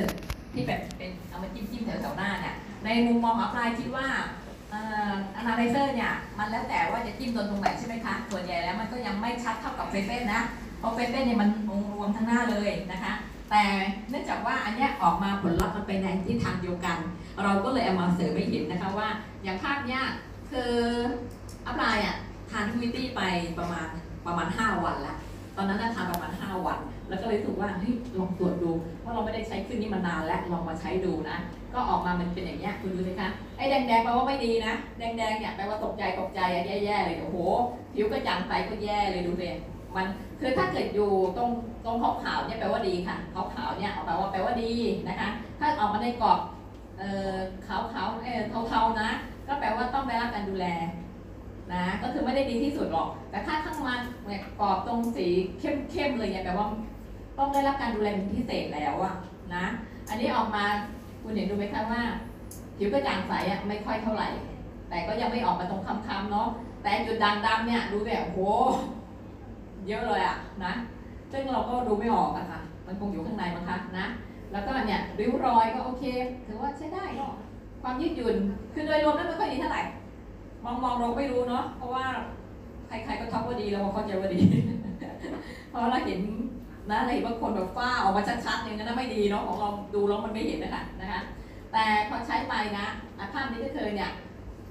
[0.52, 2.54] ที่แบบเป็นเอามาจิ้มจิ้มๆแถวๆหน้าเนี่ย
[2.84, 4.06] ในมุมมอง upline คิดว่า
[4.72, 4.80] อ่
[5.10, 10.42] อ analyzer เนี่ยมันแล้วแต่ว่าจะจิ้มโดนตรงไหนใช่ไหมคะส่วนใหญ่แล้วมันก็ยังไม่ชัดเท่ากับ Face A นะ
[10.78, 13.12] เพราะเฟสเนี่ยมันองรวมทั้งหน้าเลยนะคะ
[13.50, 13.64] แต่
[14.10, 16.98] เนื่องจากว่าอันเนี้ยออกมาผลลัพธ์มันไปในทิศทางเดียวกัน
[17.44, 19.08] เราก็เลยเอามาเสริมให้เห็นนะคะว่า
[19.44, 20.02] อย่างภาพเนี้ย
[20.50, 20.74] คือ
[21.66, 22.16] อัพไลน์อะ
[22.50, 23.20] ทานทวิตตี้ไป
[23.58, 23.88] ประมาณ
[24.26, 25.16] ประมาณ 5 วันแล้ว
[25.56, 26.78] ตอนนั้นน่ะทานประมาณ 5 วัน
[27.08, 31.38] แล้วก็เลยรู้สึกว่าเฮ้ยลองตรวจดูเพราะเราไม่ได้ใช้เครื่องนี้มานานแล้วลองมาใช้ดูนะ
[31.74, 37.38] ก็ออกมามันเป็นอย่างเงี้ยคุณดูสิคะไอ้แดงๆแปลว่าไม่ดีนะ แดงๆเนี่ยแปลว่าตกใจตกใจอะแย่ๆเลยโอ้โห
[37.94, 39.48] ผิวกระจ่างใสก็แย่เลยดูสิ
[39.96, 40.06] มัน
[40.40, 41.50] คือถ้าเกิดอยู่ตรง
[41.84, 44.72] ตรงขาวขาวๆเนี่ยแปลว่าดีค่ะขาวขาวๆเนี่ยแปลว่าแปลว่าดี
[45.08, 45.28] นะคะ
[45.58, 46.38] ถ้าออกมาในกรอบ
[46.98, 47.34] เอ่อ
[47.66, 48.60] ขาวขาวๆเอ่อเทา
[50.60, 50.68] แล
[51.72, 55.26] นะก็คือไม่ได้ดีที่สุดหรอก แต่ถ้าข้างมันเนี่ยกรอบตรงสี
[55.60, 56.66] เข้มๆเลยเนี่ยแปลว่า
[57.38, 59.14] ต้องได้รับการดูแลเป็นพิเศษแล้วอะ
[59.54, 59.64] นะ
[60.08, 60.64] อันนี้ออกมา
[61.22, 62.02] คุณเห็นดูไหมคะว่า
[62.76, 64.28] ผิวกระจ่างใสอะไม่ค่อยเท่าไหร่
[64.88, 66.48] แต่ก็ยังไม่ออกมาตรงคำๆเนาะ
[66.82, 68.40] แต่จุดด่างดำเนี่ยดูแบบโอ้โห
[69.86, 70.72] เยอะเลยอะนะ
[71.32, 74.06] ซึ่งเราก็ดูไม่ออกอะค่ะ มันคงอยู่ข้างในมั้งคะนะ
[74.52, 76.04] แล้วก็เนี่ยริ้วรอยก็โอเค
[76.46, 77.04] ถือว่าใช้ได้
[77.82, 78.36] ความยืดหยุ่น
[78.74, 79.82] คือโดยรวมแล้วไม่ค่อยดีเท่าไหร่
[80.64, 82.04] มองมองเราไม่รู้เนาะเพราะว่า
[82.88, 84.40] ใครๆก็ทักว่าดีเราก็เข้าใจว่าดี
[85.68, 86.20] เพราะเราเห็น
[86.90, 91.20] นะเราเห็นว่าคนแบบฝ้าออกมาชัดๆอย่างนั้นนะไม่ดีเนาะของเราดูแล้วมันไม่เห็นนะคะนะคะ
[91.72, 92.86] แต่พอใช้ไปนะ
[93.18, 94.10] อาภาพนี้ก็คือเนี่ย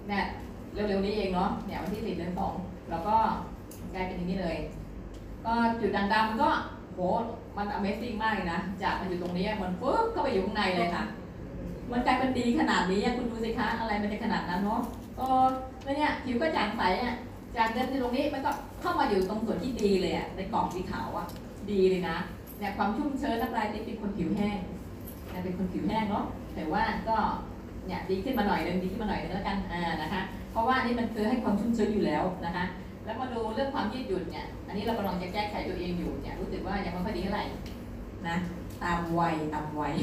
[0.07, 0.25] เนี่ย
[0.73, 2.53] เร็วๆนี้เองเนาะเนี่ยวันที่สี่เดือนสอง
[2.89, 3.15] แล้วก็
[3.93, 4.57] กลายเป็นอย่างนี้เลย
[5.45, 6.49] ก็จุดด่างดำก็
[6.93, 6.99] โห
[7.57, 11.03] มัน Amazing มากเลยนะ จากมันอยู่ตรงนี้มันปุ๊บเข้าไปอยู่ข้างในเลยค่ะ
[11.91, 14.81] มันกลายเป็นดีขนาดนี้อะคุณดูสิคะอะไรมันจะขนาดนั้นเนาะ
[15.17, 15.45] เออ
[15.83, 17.15] แล้วเนี่ยผิวก็จางใสอะ
[17.57, 21.27] จากเดิมที่ตรงนี้มันก็เข้ามาอยู่ตรงส่วนที่ดีเลยอะในกล่องสีขาวอะ
[21.71, 22.17] ดีเลยนะ
[22.59, 24.57] เนี่ยความชุ่มชื้นน้ำลายติ๊กเป็นคนผิวแห้ง
[25.29, 27.17] เนี่ยเป็นคนผิวแห้งเนาะแต่ว่าก็
[27.87, 30.21] เนี่ยดีขึ้นมาหน่อยนึงดีขึ้นมาหน่อยนึงแล้วกันอ่านะคะ
[30.51, 32.65] เพราะว่านี่มันคือให้ความชุ่มชื้นอยู่แล้วนะคะ
[33.05, 37.45] แล้วมาดูเรื่องความยืดหยุ่นเนี่ยอันนี้เรากำลังจะแก้ไขตัวเองอยู่เนี่ยรู้สึกว่ายังไม่ค่อยดีเท่าไหร่
[38.27, 38.35] นะ
[38.83, 39.95] ตามวัยตามวัย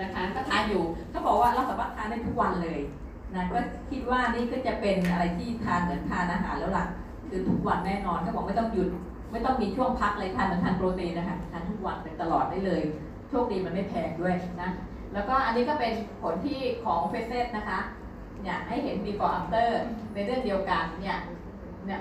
[0.00, 2.78] นะคะก็ทานอยู่เขาบอกว่าเราสามารถทานได้ทุกวันเลย
[3.34, 3.58] นะก็
[3.90, 6.86] คิดว่านี่ก็จะเป็นอะไรที่ทานเหมือนทานอาหารแล้วล่ะ
[7.28, 8.88] คือทุกวันแน่นอนเขาบอกไม่ต้องหยุด
[9.32, 12.82] ไม่ต้องมีช่วงพักเลยทานเหมือนทานโปรตีนนะคะทานทุกวันเป็นตลอดได้เลย
[13.28, 14.70] โชคดีมันไม่แพงด้วยนะ
[15.14, 15.92] แล้วก็อันนี้ก็เป็น
[16.22, 17.80] ผลที่ของเฟเซสนะคะ
[18.42, 19.68] เนี่ยให้เห็น before after
[20.14, 21.18] ในเรื่องเดียวกันเนี่ย
[21.86, 22.00] เนี่ย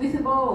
[0.00, 0.50] visible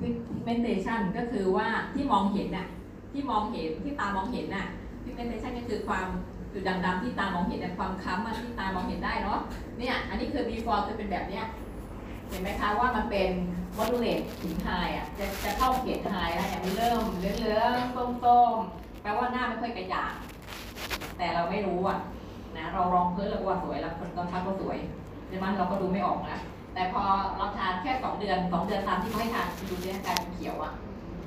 [0.00, 2.66] pigmentation ก็คือว่าที่มองเห็นน่ะ
[3.12, 4.66] ที่มองเห็นที่ตามองเห็นน่ะ
[5.04, 6.06] pigmentation ก็คือความ
[6.52, 9.38] จุดด่างๆที่ตามองเห็นแต่ความค้ำอะที่ตามองเห็นได้เนาะ
[9.78, 11.44] เนี่ยอันนี้คือ before คือเป็นแบบเนี้ย
[12.28, 13.30] เห็นไหมคะว่ามันเป็น
[13.76, 20.12] moderate ถึง high อะจะจะเข้าเขต high แล้วเนี่ยมันเริ่มเลืองๆส้มๆแปลว่าหน้าไม่ค่อยกระจ่าง
[21.18, 21.98] แต่เราไม่รู้อะ
[22.56, 24.78] นะเราลองเพื่อเราว่าสวยแล้วคนก็ทักว่าสวย
[25.28, 26.40] ใช่ไหมเราก็ดูไม่ออกนะ
[26.74, 27.02] แต่พอ
[27.36, 30.72] เราทานแค่สองเดือนสองเดือนตามที่เขาให้ทานดูเนี่ยกลายเป็นเขียวอะ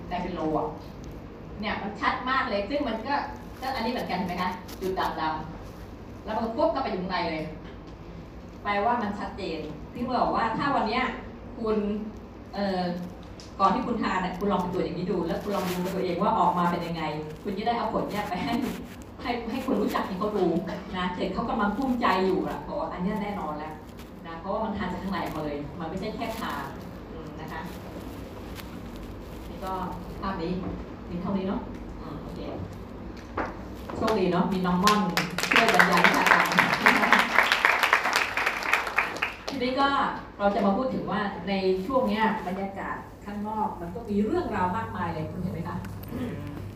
[0.10, 0.68] กลายเป็นโลอะ
[1.60, 3.16] เนี่ยมันชัดมากเลยซึ่งมันก็
[3.64, 4.52] ก็อันนี้เหมือนกันไหมคะ
[4.82, 7.46] จุดดำดำแล้วมันปุ๊บก็ไปอยู่ข้างในเลย
[8.64, 9.60] แปลว่ามันชัดเจน
[9.94, 11.04] ที่บอกว่าถ้าวันเนี้ย
[11.58, 11.78] คุณ
[12.54, 12.82] เอ่อ
[13.60, 17.04] ก่อนที่คุณทานเนี่ยคุณลองไปตรวจอย่างนี้ดู แล้วคุณลองดูตัวเองว่าออกมาเป็นยังไง
[17.44, 18.54] คุณจะได้เอาผลเนี่ยไปให้
[19.22, 20.46] ให้ให้คนรู้จักให้เขาดู
[20.98, 23.74] นะเด็กเขากำลังภูมิใจอยู่อะเพราะว่าอันนี้แน่นอนแล้ว
[24.28, 26.64] นะเพราะว่ามันทานจากข้างในมาเลย มันไม่ใช่แค่ทาน
[27.42, 27.62] นะคะ
[29.50, 29.74] นี่ก็
[30.22, 30.52] ภาพนี้
[31.10, 31.62] มีเท่านี้เนาะ
[32.00, 32.40] อืมโอเค
[34.10, 35.02] คดีเนาะมีน้องม่อน
[35.52, 36.46] ช่วยบรรยายวิชาการ
[39.48, 39.90] ทีนี้ก็
[40.38, 41.54] เราจะมาพูดถึงว่าใน
[41.86, 45.78] ช่วงเนี้ยบรรยากาศข้างนอกมันก็มีเรื่องราวมากมายเลยคุณเห็นไหมคะ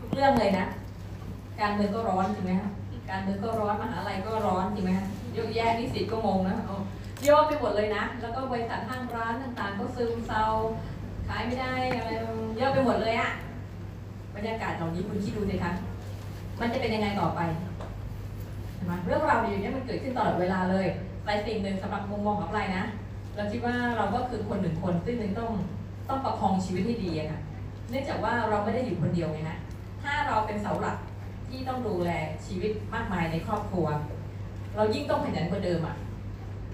[0.00, 0.66] ทุกเรื่องเลยนะ
[1.60, 2.70] การเมืองก็ร้อนจริงไหมคะ
[3.10, 6.76] การเมืองก็ร้อนมหาลัยก็ร้อนจริงไหมคะเยอะแยะนิสิตก็งงนะเอา
[7.24, 10.42] เยอะไปหมดเลยนะ แล้วก็บริษัทห้างร้านต่างๆ ก็ซึมเซา
[11.28, 12.10] ขายไม่ได้อะไร
[12.56, 13.30] เยอะไปหมดเลยอะ
[14.34, 15.72] บรรยากาศเหล่านี้คุณคิดดูสิคะ
[16.60, 17.40] มันจะเป็นยังไงต่อไป
[18.74, 20.86] เห็นไหมเรื่องราวดีอย่นี้ยมันเกิดขึ้นตลอดเวลาเลย
[21.24, 22.84] แต่สิ่งหนึ่งสำหรับมุมมองของเรานะ
[23.36, 25.50] เราคิดว่าเราก็คือคนหนึ่งคนซึ่งหนึ่งต้อง
[26.08, 27.40] ต้องประคองชีวิตให้ดีอะค่ะ
[27.90, 29.58] เนื่องจากว่าเราไม่ได้อยู่คนเดียวไงฮะ
[30.02, 30.98] ถ้าเราเป็นเสาหลัก
[31.48, 32.10] ที่ต้องดูแล
[32.46, 33.86] ชีวิตมากมายในครอบครัว
[34.76, 35.96] เรายิ่งต้องขยันกว่าเดิมอะ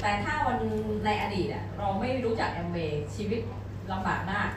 [0.01, 0.59] แต่ถ้าวัน
[1.05, 3.41] ในอดีตอะเราไม่รู้จักแอมเวย์ชีวิต
[3.93, 4.49] ลำบากมาก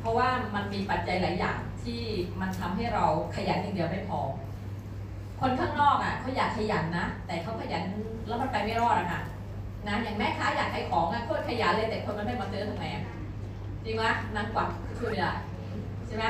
[0.00, 2.00] เพราะว่ามันมีปัจจัยหลายอย่างที่
[2.40, 3.04] มันทำให้เรา
[3.34, 4.20] ขยันอย่างเดียวไม่พอ
[5.40, 7.82] คนข้างนอกอะเขาอยากขยันนะ แต่เขาขยัน
[8.26, 9.20] แล้วมันไปไม่รอดอะค่ะ
[9.88, 12.84] นะอย่างแม่ค้าอยากขายของอะโคตรขยันเลยแต่คนมันไม่มาซื้อทำไม
[13.84, 14.04] จริงไหม
[14.36, 15.30] นางกวักช่วยไม่ได้
[16.06, 16.24] ใช่ไหม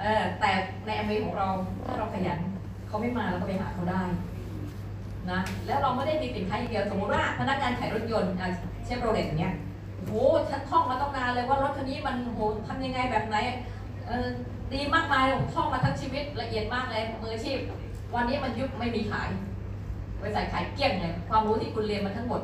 [0.00, 0.50] เออแต่
[0.86, 1.48] ในอเมริของเรา
[1.84, 2.38] ถ้าเราขยัน
[2.88, 4.02] เขาไม่มาเราก็ไปหาเขาได้
[5.30, 8.32] นะแล้วเราไม่ได้มีสินค้าอย่างเดียวสมมติว่าพนักงานขายรถยนต์
[8.84, 9.54] เชฟโรเลตอย่างเงี้ย
[9.96, 10.14] โอ้โห
[10.50, 13.36] ฉันท่องมาต้องนานเลยว่ารถคันนี้มันโหทำยังไงแบบไหน
[14.72, 17.58] ดีมากมายผมท่องมาทั้งชีวิตละเอียดมากเลยมืออาชีพ
[18.14, 19.28] วันนี้มันยุบไม่มีขาย
[20.20, 22.40] บริษัทขายเกลี้ยงเลยความรู้ที่คุณเรียนมาทั้งหมด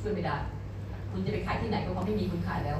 [0.00, 0.36] ช่วยไม่ได้
[1.10, 2.78] คุณจะไปขายที่ไหนก็เขาไม่มีคุณขายแล้ว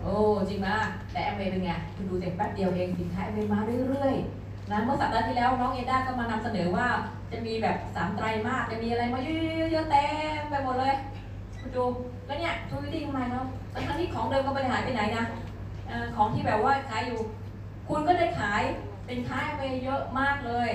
[0.00, 0.14] โอ้
[0.48, 3.58] จริงมากแต่แอมเวย์เป็นไงคุณดูเด็กแป๊บเดียวเองสินค้าแอมเวย์มา
[3.90, 6.86] เรื่อยๆนะเมื่อสัปดาห์ที่แล้วน้องเอด้าก็มานำเสนอว่า
[7.32, 10.06] จะมีแบบสามไตรมาสจะมีอะไรมาเยอะๆเต็
[10.38, 10.94] มไปหมดเลย
[11.60, 11.84] คุณดู
[12.26, 13.46] แล้วเนี่ยทุวิธีทำไมเนาะ
[13.86, 15.24] ทั้งที่ของเดิมก็ไม่ได้หายไปไหนนะ
[16.16, 17.20] ของที่แบบว่าขายอยู่
[17.88, 18.62] คุณก็ได้ขาย
[19.06, 20.70] เป็นค้าไปเยอะมากเลย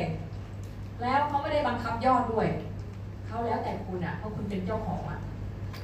[1.03, 2.47] แล้วเขาไม่ได้บังคับยอดด้วย
[3.27, 5.19] เขาแล้วแต่คุณอะ เพราะคุณเป็นเจ้าของอะ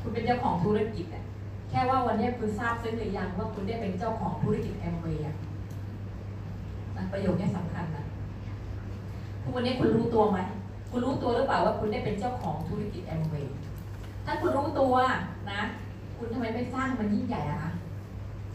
[0.02, 1.24] คุณเป็นเจ้าของธุรกิจอะ
[1.70, 5.36] แค่ว่าวันนี้คุณทราบซึ้งหรือยังว่าคุณได้เป็นเจ้าของธุรกิจแอมเวย์อะ
[7.12, 8.06] ประโยคนี้สำคัญนะ
[9.44, 10.40] ทุกวันนี้คุณรู้ตัวไหม
[10.92, 13.56] คุณรู้ตัวหรือเปล่าว่าคุณได้เป็นเจ้าของธุรกิจแอมเวย์
[14.26, 14.94] ถ้าคุณรู้ตัว
[15.52, 15.62] นะ
[16.18, 17.72] คุณทำไมไม่สร้างมันยิ่งใหญ่อะคะ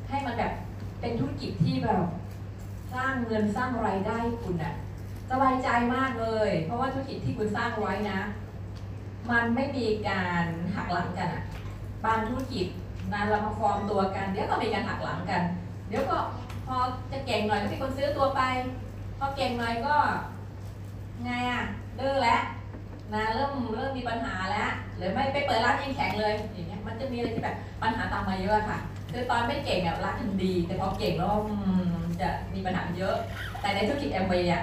[0.09, 0.53] ให้มันแบบ
[1.00, 2.03] เป็นธุรกิจที่แบบ
[2.94, 4.74] สร้างเงินสร้างรายได้คุณอะ
[5.42, 8.20] บายใจมากเลย เพราะว่าธุรกิจที่คุณสร้างไว้นะ
[9.31, 10.44] มันไม่มีการ
[10.75, 11.44] หักหลังกันอะ
[12.05, 12.66] บางธุรกิจ
[13.12, 15.42] นะเรามาฟอร์มตัวกัน เดี๋ยวก็มีการหักหลังกัน
[15.88, 16.18] เดี๋ยวก็
[16.66, 16.77] พอ
[17.12, 18.40] จะเก่งหน่อยก็มีคนซื้อตัวไป
[19.18, 19.97] พอเก่งหน่อยก็
[21.25, 21.62] ไงอะ
[21.97, 22.42] เลิกแล้ว
[23.14, 28.79] นะเริ่มเริ่มมีปัญหาแล้วหรือไม่ไปเปิดร้านยังแข็งเลยอย่างเงี้ยมันจะมีอะไรที่แบบปัญหาตามมาเยอะค่ะ
[29.12, 31.35] คือตอนไม่เก่งเนี่ยร้านถึงดี แต่พอเก่งแล้ว
[32.20, 33.14] จะมีปัญหาเยอะ
[33.61, 34.62] แต่ในธุรกิจแอมเวย์อะ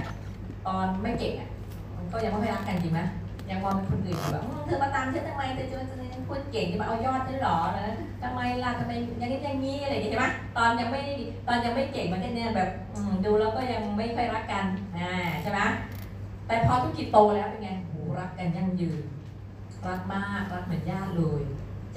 [0.68, 1.50] ตอนไม่เก่งอะ
[1.98, 3.02] มันก็ยังไม่ค่อยรักกันจริงไหม
[3.50, 11.02] ยังมองเป็นคนอื่นอยู่แบบเธอมาตามฉันทำไมเธอจะมาพูดเก่งจะมาเอายอดฉันเหรอนะทำไมล่ะทำไมอย่างนี้อย่างนี้อะไรอย่างเงี้ยใช่ไหมตอนยังไม่
[11.48, 12.70] ตอนยังไม่เก่งมันก็เนี่ยแบบ
[13.26, 14.66] ดูแล้วก็ยังไม่ค่อยรักกัน
[14.98, 15.60] อ่าใช่ไหม
[16.48, 19.02] แต่พอธุรกิจโตแล้วเป็นไงโหรักกันยั่งยืน
[19.88, 21.42] รักมากรักเหมือนญาติเลย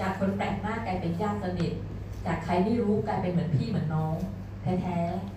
[0.00, 1.72] จากคนแปลกหน้ากลายเป็นญาติสนิท
[2.26, 4.16] จากใครไม่รู้กลายเป็นเหมือนพี่เหมือนน้อง
[4.82, 5.33] แท้ๆ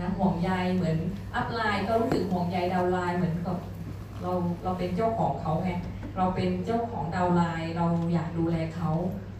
[0.00, 0.98] นะห่วงใยเหมือน
[1.34, 3.56] อัพไลน์ก็รู้สึกห่วงใยดาวไลน์เหมือนกับ
[4.22, 4.32] เรา
[4.64, 5.70] เราเป็นเจ้าของเขาไง
[6.16, 8.90] เราเป็นเจ้าของดาวไลน์เราอยากดูแลเขา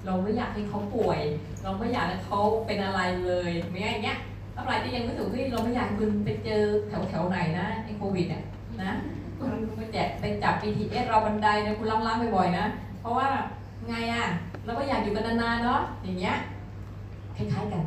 [0.07, 1.21] เราไม่อยากให้เขาป่วย
[1.63, 4.19] เราไม่อยากให้เขาเป็นอะไรเลยไม่อย่างเงี้ย
[4.57, 8.43] อัพไลน์ที่ยังรู้สึกที่เราไม่อยากคุณไปเจอแถวแถวไหนนะไอ้โควิดเนี่ย
[8.83, 8.93] นะ
[9.39, 12.67] คุณไปแจกไปจับ BTS เราบันไดเนี่ยคุณล้ำๆบ่อยๆนะ
[13.01, 13.29] เพราะว่า
[13.89, 14.27] ไงอะ
[14.65, 16.37] เราก็อยากอยู่กันนานๆเนาะอย่างเงี้ย
[17.37, 17.85] คล้ายๆกัน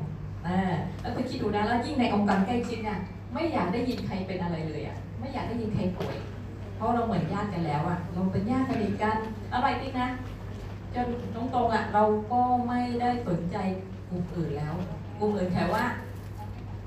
[1.02, 3.00] แล้วคุณคิดดูนะแล้วยิ่งในองค์กรใกล้ชิดเนี่ย
[3.34, 6.18] ไม่อยากได้ยินใครเป็นอะไรเลยอะไม่อยากได้ยินใครป่วย
[6.76, 9.18] เพราะเราเหมือนญาติกันแล้วอะเราเป็นญาติสนิทกัน
[9.54, 10.10] อะไรติ๊กนะ
[10.96, 13.58] จนตรงๆอะเราก็ไม่ได้สนใจ
[14.10, 14.74] กลุ่มอื่นแล้ว
[15.20, 15.84] กลุ่มอื่นแค่ว่า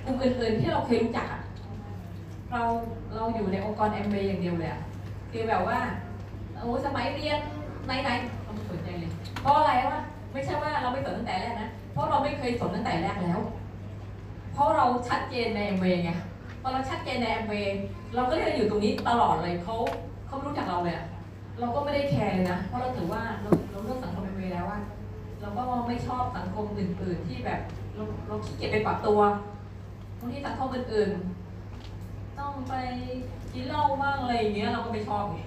[0.04, 1.42] กลุ่มอื่นๆที่เราเคยรู้จักอะ
[2.52, 2.62] เรา
[3.14, 4.82] เราอยู่ในองค์กรแอมเบย์อย่างเดียวเลยอะ
[5.32, 5.78] คือแบบว่า
[6.58, 7.40] โอ้สมัยเรียน
[7.86, 9.10] ไหนๆเราไม่สนใจเลย
[9.40, 9.98] เพราะอะไรวะ
[10.32, 13.40] ไม่ใช่ว่าเราไม่สนตั้งแต่แรกนะ เพราะเราไม่เคยสนตั้งแต่แรกแล้ว
[14.52, 16.12] เพราะเราชัดเจนในแอมเวย์ไง
[16.62, 17.78] พอเราชัดเจนในแอมเวย์
[18.14, 19.76] เราก็เลยอยู่ตรงนี้ตลอดเลยเขา
[20.26, 21.06] เขาไม่รู้จักเราเลยอะ
[21.60, 24.78] เราก็ไม่ได้แคร์เลยนะ เพราะเราถือว่าเราเราเลือกสังคมแอมเวย์แล้วว่า
[25.40, 27.60] เราก็ไม่ชอบสังคมอื่นๆที่แบบ
[27.94, 29.20] เราเราขี้เกียจไปปรับตัว
[30.18, 32.74] บางทีสังคมอื่นๆ ต้องไป
[33.52, 35.40] กินเหล้าบ้างอะไรอย่างเงี้ยเราก็ไม่ชอบไง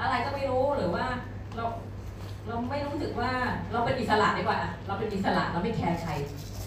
[0.00, 1.04] อะไรก็ไม่รู้หรือว่า
[1.56, 1.64] เรา
[2.48, 3.32] เราไม่รู้สึกว่า
[3.72, 6.12] เราเป็นอิสระดีกว่า เราเป็นอิสระเราไม่แคร์ใคร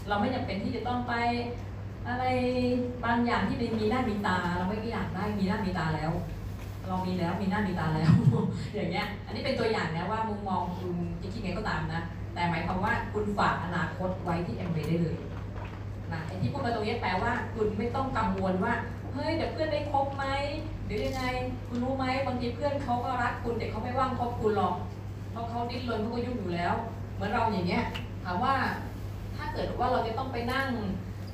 [0.07, 1.13] เราไม่จำเป็นที่จะต้องไป
[2.07, 2.23] อะไร
[3.05, 6.11] บางอย่างที่เป็นมีหน้ามีตา เราไม่อยากได้มีหน้ามีตาแล้ว
[6.87, 8.11] เรามีแล้วมีหน้ามีตาแล้ว
[8.75, 12.01] อย่างเงี้ย อันนี้เป็นตัวอย่างนะว่ามุมมองคุณจะคิดไงก็ตามนะ
[12.33, 15.17] แต่หมายความว่าคุณฝากอนาคตไว้ที่แอมเบได้เลย
[16.11, 18.73] นะไอ้ที่พูดมาตรงนี้แปลว่าคุณไม่ต้องกังวลว่า
[19.13, 20.25] เฮ้ยเดี๋ยวเพื่อนได้คบไหม
[20.85, 21.23] หรือยังไง
[21.67, 24.75] คุณรู้ไหมบางทีเพื่อนเขาก็รักคุณแต่เขาไม่ว่างคบคุณหรอก
[25.31, 26.73] เพราะเขาดิ้นรนเขาก็ยุ่งอยู่แล้ว
[27.15, 27.83] เหมือนเราอย่างเงี้ย
[28.23, 28.55] ถามว่า
[29.35, 30.67] ถ้าเกิดว่าเราจะต้องไปนั่ง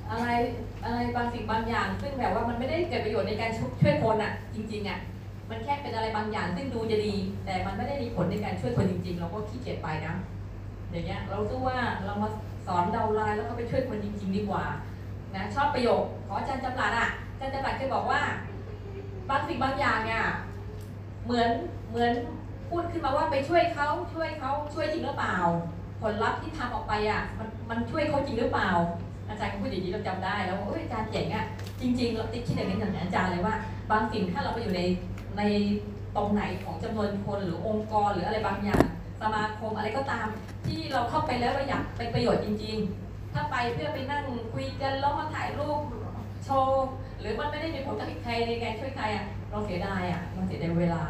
[0.10, 0.28] อะไร
[0.84, 5.00] อะไรบางสิ่งบางอย่าง ซึ่งแบบว่ามันไม่ได้เกิดประโยชน์ในการช่วยคนอะ จริงๆอะ
[5.50, 10.16] มันแค่เป็นอะไรบางอย่าง ซึ่งดูจะดี แต่มันไม่ได้มีผลในการช่วยคนจริงๆ เราก็ขี้เกียจไปนะ
[10.92, 12.30] อย่างเงี้ยเราคิดว่าเรามา
[12.68, 14.64] สอนเดาไลน์แล้วก็ไปช่วยคนจริง ๆ ดีกว่า
[15.36, 18.22] นะชอบประโยคขออาจารย์จำหลัดอะอาจารย์จำหลัดเคยบอกว่า
[19.30, 20.24] บางสิ่งบางอย่างเนี่ย
[21.26, 21.50] เหมือน
[21.90, 22.12] เหมือน
[22.70, 25.38] พูดขึ้นมาว่าไปช่วยเขาช่วยเขาช่วยจริงหรือเปล่า
[26.02, 28.70] ผลลัพธ์ที่ทำออกไปอะมันมันช่วยเขาจริงหรือเปล่า
[29.30, 31.46] อาจารย์พูดอย่างนี้เราจำได้แล้วโอ้ยอาจารย์เจ๋งอะ
[31.82, 33.56] จริงๆเราติดคิดอย่างนี้อย่างอาจารย์เลยว่า
[33.92, 34.82] บางสิ่งถ้าเราไปอยู่ใน
[35.38, 35.42] ใน
[36.16, 38.86] ตรงไหนของจำนวนคนหรือองค์กรหรืออะไรบางอย่าง
[39.22, 40.28] สมาคมอะไรก็ตาม
[40.68, 45.80] ที่เราเข้าไปแล้วเราอยากเป็นประโยชน์จริง ๆ ถ้าไปเพื่อไปนั่งคุยกันแล้วมาถ่ายรูป
[46.46, 46.88] โชว์
[47.20, 51.04] หรือมันไม่ได้มีผลกับใครในการช่วยใครอะเราเสียดายอะเราเสียดายเวลา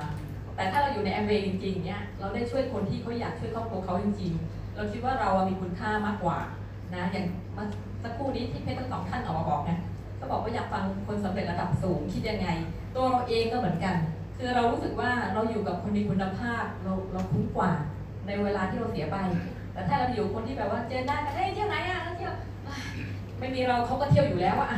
[0.58, 6.40] แต่ถ้าเราอยู่ในแอมเวย์จริงๆเนี่ยเราได้ช่วยคนที่เขาอยากช่วยครอบครัวเขาจริงๆ เราคิดว่าเรามีคุณค่ามากกว่า
[6.96, 7.26] นะอย่าง
[8.04, 9.80] สักครู่นี้ที่เพชรทั้งสองท่านออกมาบอกนะ
[10.20, 12.48] ก็บอกว่าอยากฟังคนสำเร็จระดับสูงคิดยังไง
[12.96, 13.96] ตัวเราเองก็เหมือนกัน
[14.38, 17.72] คือเรารู้สึกว่าเราอยู่กับคนมีคุณภาพเราเราคุ้มกว่า
[18.28, 19.18] ในเวลาที่เราเสียไป
[19.74, 22.34] แต่ถ้าเราอยู่คนที่แบบว่าเจอหน้ากันเฮ้ยเที่ยวไหนอะแล้วเที่ยว
[23.40, 24.70] ไม่มีเราเขาก็เที่ยวอยู่แล้วอะ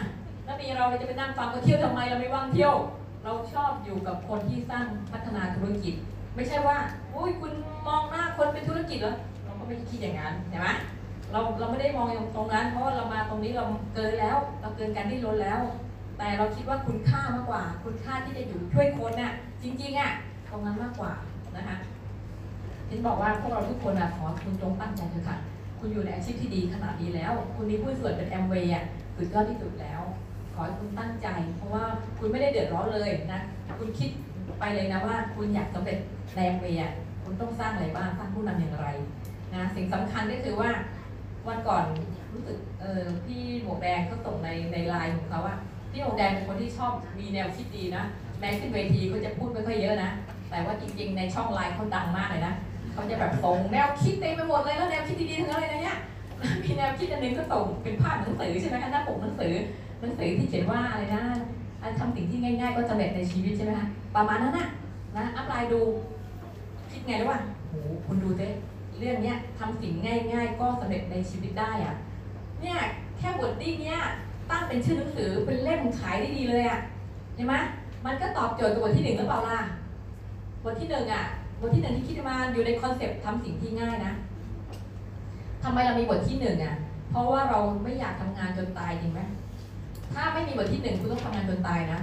[0.45, 2.75] แล้วมีเราเราจะไปนั่งฟังก็เที่ยวทำไมเราไม่ว่างเที่ยว
[3.23, 5.95] เราชอบอยู่กับคนที่สร้างพัฒนาธุรกิจ
[6.35, 6.77] ไม่ใช่ว่า
[7.15, 7.51] อุ้ยคุณ
[7.87, 10.69] มองหน้าคนเป็นธุรกิจเหรอเราก็ไม่คิดอย่างนั้นเห็นไหม
[11.31, 15.61] เราเราไม่ได้มองตรงนั้น เพราะว่าเรามาตรงนี้เราเกินแล้ว เราเกินการดิ้นรนแล้ว
[16.17, 20.11] แต่เราคิดว่าคุณค่ามากกว่า คุณค่าที่จะอยู่ช่วยคนน่ะจริงๆอะ
[20.49, 21.11] ตรงนั้นมากกว่า
[21.55, 21.77] นะคะ
[22.87, 25.37] เห็นบอกว่าพวกเราทุกคนอะขอคุณจงตั้งใจเถอะค่ะ
[25.79, 28.83] คุณอยู่ในอาชีพที่ดีขนาดนี้แล้ว คุณมีผู้ส่วนเป็นแอมเวย์อะ
[29.15, 30.01] สุดยอดที่สุดแล้ว
[30.59, 31.83] อให้คุณตั้งใจ เพราะว่า
[32.19, 33.41] คุณไม่ได้เดือดร้อนเลยนะ
[33.79, 34.09] คุณคิด
[34.59, 35.99] ไปเลยนะว่า คุณอยากสำเร็จ
[36.35, 36.83] ในแอมเวีย
[37.23, 38.87] คุณต้องสร้างอะไรบ้างสร้างผู้นำอย่างไร
[39.55, 40.69] นะสิ่งสำคัญก็คือว่า
[41.47, 41.83] วันก่อน
[42.33, 45.55] รู้สึกเออพี่หมวกแดงเขาส่งในในไลน์ของเขาว่า
[45.91, 48.03] พี่หมวกแดงเป็นคนที่ชอบมีแนวคิดดีนะ
[48.39, 50.11] แม้ขึ้นเวทีเขาจะพูดไม่ค่อยเยอะนะ
[50.49, 52.53] แต่ว่าจริงๆ ในช่องไลน์เขาดังมากเลยนะ
[52.93, 55.97] เขาจะแบบส่งแนวคิดเต็มไปหมดเลยแล้วแนวคิดดีๆทั้งนั้นเนะเนี่ย
[56.63, 59.53] มีแนวคิดอันหนึงก็ส่งเป็นภาพหนังสือใช่ไหมคะหน้าปกหนังสือ
[59.99, 61.23] หนังสือที่เขียนว่าอะไรนะ
[61.99, 64.67] ทำสิ่งที่ง่าย ๆ ก็สำเร็จในชีวิตใช่ไหมคะประมาณนั้นน่ะ
[65.17, 65.81] นะอัพไลน์ดู
[66.91, 67.73] คิดไงรู้ป่ะโห
[68.07, 68.49] คุณดูเต้
[68.99, 71.95] เรื่องเนี้ยทำสิ่งง่าย ๆ ก็สำเร็จในชีวิตได้อะ
[72.61, 72.77] เนี่ย
[73.17, 73.99] แค่บทดิ้งเนี้ย
[74.49, 76.79] ตั้งเป็นชื่อหนังสือเป็นเล่มขายได้ดีเลยอะ
[77.35, 77.55] เห็นไหม
[78.05, 79.59] มันก็ตอบโจทย์กับบทที่หนึ่งหรือเปล่าล่ะ
[80.63, 81.23] บทที่หนึ่งอะ
[81.59, 84.13] บทที่หนึ่งที่คิดมาอยู่ในคอนเซปต์ทำสิ่งที่ง่ายนะ
[85.63, 86.75] ทำไมเรามีบทที่หนึ่งอะ
[87.09, 89.21] เพราะว่าเราไม่อยากทำงานจนตายจริงไหม
[90.13, 91.99] ถ้าไม่มีบทที่หนึ่งคุณต้องทำงานจนตายนะ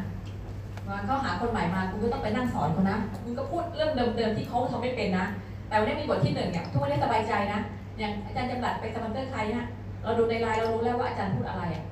[0.87, 5.27] มาเขาหาคนใหม่มาคุณก็ต้องไปนั่งสอนเขานะคุณก็พูดเรื่องเดิมๆที่เขาทำไม่เป็นนะ
[5.69, 7.61] แต่วันนี้มีบทที่หนึ่งเนี่ยทุกคนได้สบายใจนะ
[7.99, 9.65] อย่างอาจารย์จำรัดไปสมันเตอร์ใครนะ
[10.03, 11.85] เราดูในไลน์เรารู้แล้วว่าอาจารย์พูดอะไรอะ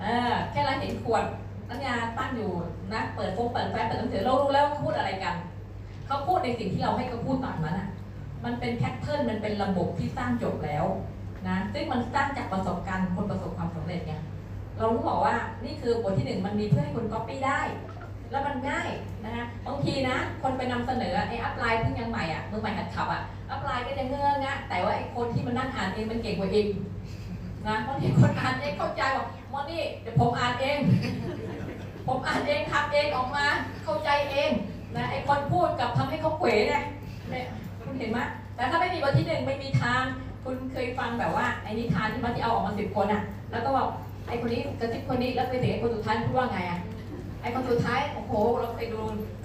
[0.00, 1.24] เออแค่เราเห็นขวด
[1.68, 2.50] น้ำยาตั้งอยู่
[2.92, 5.34] นะเปิดโฟมเปิดแฟลชเปิดหนังสือเรารู้แล้วว่าเขาพูดอะไรกัน
[6.06, 7.88] เขาพูดในสิ่งที่เราให้เขาพูดตามนั้นอะ
[8.44, 10.84] มันเป็น pattern มันเป็นระบบที่สร้างจบแล้ว
[11.48, 14.14] นะซึ่งมันสร้างจากประสบการณ์คนประสบความสำเร็จไง
[14.78, 17.60] เรารู้บอกว่านี่คือบทที่หนึ่งมันมีเพื่อให้คนก๊อปปี้ได้
[18.30, 18.90] แล้วมันง่าย
[19.24, 26.68] นะคะบางทีนะ คนไปนำเสนอไอ้อัพไลน์เพิ่งยังใหม่อะมือใหม่หัดขับอะอัพไลน์ก็จะเงื้องะแต่ว่าไอ้คนที่มันนั่งอ่านเองมันเก่งกว่าเอง
[27.66, 30.78] นะบางทีคนอ่านเองเข้าใจบอกมอนี่เดี๋ยวผมอ่านเอง
[32.06, 33.46] ผมอ่านเองทำเองออกมา
[33.84, 34.50] เข้าใจเอง
[34.96, 36.84] นะไอ้คนพูดกับทำให้เขาเขวเนี่ย
[37.30, 37.46] เนี่ย
[37.84, 38.18] คุณเห็นไหม
[38.56, 40.02] แต่ถ้าไม่มีบทที่หนึ่งไม่มีทาง
[40.44, 43.88] คุณเคยฟังแบบว่าไอ้นิทานที่มันที่เอาออกมาสิบคนอะ แล้วก็บอก
[44.28, 46.80] ไอ้คนนี้กระซิบคนนี้แล้วไปถึงไอ้คนสุดท้ายพูดว่าไงอะ
[47.40, 49.00] ไอ้คนสุดท้ายโอ้โหเราเคยดู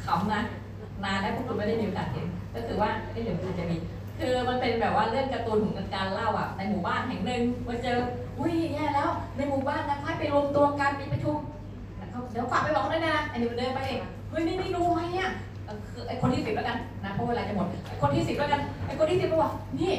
[0.06, 0.42] ขำนะ
[1.04, 3.78] นานแล้วพวกคุณไม่ได้มีโอกาสเห็นก็คือว่าไอ้เดี๋ยวมันจะมี
[4.20, 7.98] คือมันเป็นแบบว่าเรื่องการ์ตูนของการเล่าอะในหมู่บ้านแห่งหนึ่งมาเจอ
[8.40, 11.36] อุ้ยแย่แล้ว ในหมู่บ้านนะให้ไปรวมตัวกันมีประชุม
[12.32, 15.30] เดี๋ยวฝากไปบอกด้วยนะอันนี้มันเดินไปเองเฮ้ยนี่นี่รู้ไหมเนี่ย
[15.66, 19.94] เออคือไอ้คนที่สิบแล้วกันนะเพราะเวลาจะหมดไอ้คนที่สิบแล้วกันไอ้คนที่สิบบอกว่านี่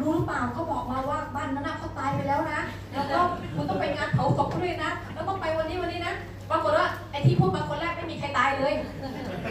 [0.00, 2.60] รู้หรือเปล่าเขาบอกมาว่าบ้านนั้นนะเขาตายไปแล้วนะ
[2.92, 3.18] แล้วก็
[3.54, 6.14] คุณต้องไปงานเผาศพเขาด้วยนะ แล้วต้องไปวันนี้วันนี้นะ
[6.50, 8.72] ปรากฏว่าไอ้ที่พูดมาคนแรกไม่มีใครตายเลย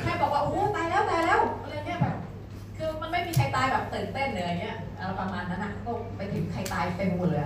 [0.04, 2.16] แค่บอกว่าโอ้โหตายแล้วตายแล้วอะไรเงี้ยแบบ
[2.78, 4.78] คือมันไม่มีใครตายแบบตื่นเต้นเลยอะไรเงี้ย
[5.20, 7.44] ประมาณนั้นนะก็ไปถึงใครตายเต็มหมดเลย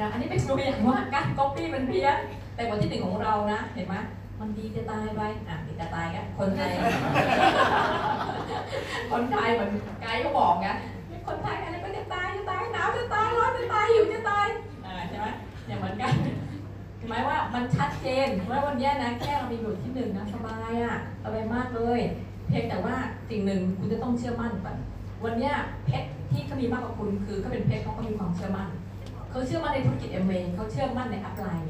[0.00, 2.16] นะอันนี้เป็นตัวอย่างว่าการก๊อปปี้มันเพี้ยน
[2.54, 3.94] แต่บทที่หนึ่งของเรานะ เห็นไหม
[4.40, 6.70] มันดีจะตายไปอะดีจะตายกันคนไทย
[9.12, 10.68] คนไทยเหมือนไกด์ก็บอกไง
[11.26, 11.73] คนไทยอะไร
[15.66, 16.14] อย่างเหมือนกัน
[17.08, 22.00] หมายว่ามันชัดเจนว่าวันนี้นะแค่เรามีบทที่หนึ่งนะสบายอะสบายมากเลย
[22.48, 22.96] เพียงแต่ว่า
[23.28, 24.76] สิ่งหนึ่งคุณจะต้องเชื่อมั่นก่อน
[25.24, 25.50] วันนี้
[25.86, 28.68] เพชรที่เขามีมากกว่าคุณคือเขาเป็นเพชรเขาก็มีความเชื่อมั่น
[29.30, 31.66] เขาเชื่อมั่นในธุรกิจเอ็มเวเขาเชื่อมั่นใน upline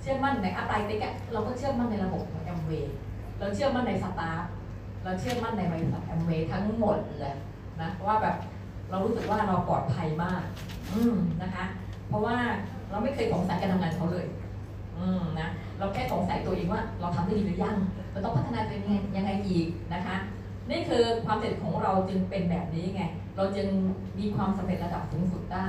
[0.00, 2.72] เชื่อมั่นใน upline ติ๊กอะเราก็เชื่อมั่นในระบบของเอ็มเว
[3.38, 4.44] เราเชื่อมั่นใน staff
[5.04, 7.36] เราเชื่อมั่นในบริษัทเอ็มเวทั้งหมดเลย
[7.80, 8.36] นะเพราะว่าแบบ
[8.90, 10.42] เรารู้สึกว่าเราปลอดภัยมาก
[10.92, 11.64] อืมนะคะ
[12.08, 12.36] เพราะว่า
[12.94, 14.26] เราไม่เคยสงสัยการทำงานเขาเลย
[14.96, 17.76] อืมนะเราแค่สงสัยตัวเองว่าเราทำได้ดีหรือยัง
[18.12, 20.16] เราต้องพัฒนาตัวเองยังไงอีกนะคะ
[20.70, 23.02] นี่คือความสำเร็จของเราจึงเป็นแบบนี้ไง
[23.36, 23.68] เราจึง
[24.18, 25.66] มีความสำเร็จระดับสูงสุดได้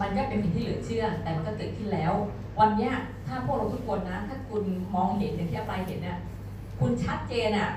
[0.00, 2.12] มันก็เป็นสิ่งที่เหลือเชื่อ แต่มันก็เกิดขึ้นแล้ว
[2.60, 2.90] วันนี้
[3.26, 4.62] ถ้าพวกเราทุกคนนะ ถ้าคุณ
[4.94, 6.18] มองเห็นอย่างที่อัปไลเห็นเนี่ย
[6.80, 7.70] คุณชัดเจนอะ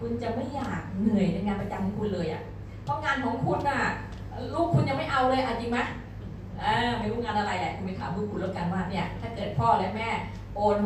[0.00, 2.42] คุณจะไม่อยากเหนื่อยในงานประจำของคุณเลยอะ
[2.84, 3.80] เพราะงานของคุณน่ะ
[4.54, 5.78] ลูกคุณยังไม่เอาเลยอะจริงไหม
[6.98, 10.08] ไม่รู้งานอะไรแหละคุณไปถามลูกคุณแล้วกันว่าเนี่ยถ้าเกิดพ่อและแม่
[10.56, 10.78] โอน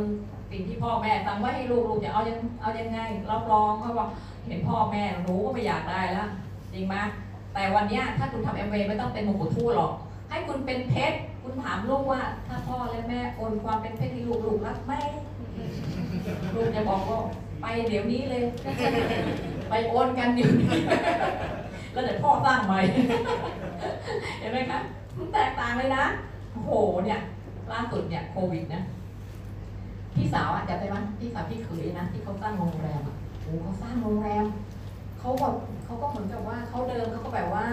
[0.51, 2.99] สิ่งที่พ่อแม่ตั้งไว้ให้ลูกลูกจะเอายังเอายังไง
[3.31, 4.09] รับรองเขาบอก
[4.47, 6.29] เห็นพ่อแม่หนูก็ไม่อยากได้แล้ว
[6.73, 6.95] จริงไหม
[7.55, 9.93] แต่วันนี้ถ้าคุณทำเอ็มเไม่ต้องเป็นมงกุฎทูตหรอก
[10.31, 14.93] ให้คุณเป็นเพชรคุณถามลูกว่า ถ้าพ่อและแม่โอนความเป็นเพชรให้ลูกลูกรักไหม
[16.55, 17.21] ลูกจะบอกว่า
[17.61, 18.43] ไปเดี๋ยวนี้เลย
[19.69, 20.73] ไปโอนกันเดี๋ยวนี้
[21.93, 22.81] แล้วเดี๋ยวพ่อสร้างใหม่
[24.41, 24.81] เห็นไหมคะ
[25.17, 26.05] มันแตกต่างเลยนะ
[26.53, 26.71] โอ้โห
[27.05, 27.21] เนี่ย
[27.73, 28.83] ล่าสุดเนี่ยโควิดนะ
[30.15, 34.45] พี่สาวอะจำได้ไหมพี่สาวพี่เขยนะที่เขาสร้างโรงแรมอะโอ้เขาสร้างโรงแรม
[35.19, 37.67] เขาแบบเขาก็เหมือนกับว่าเขาเดิมเขาก็แบบว่า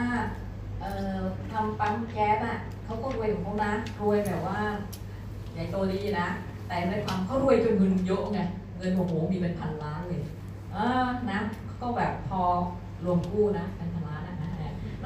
[0.81, 1.17] เอ่อ
[1.51, 4.59] ทำปั๊มแก๊สอะเขาก็รวยของเขานะรวยแบบว่า
[5.53, 6.27] ใหญ่โตดีนะ
[6.67, 8.39] แต่ในความเขารวยจนเงินเยอะไง
[8.77, 10.21] เงินโอ้โหมีเป็นพันล้านเลย
[10.73, 11.39] เออนะ
[11.81, 12.41] ก็แบบพอ
[13.05, 13.89] รวมกู้นะเป็น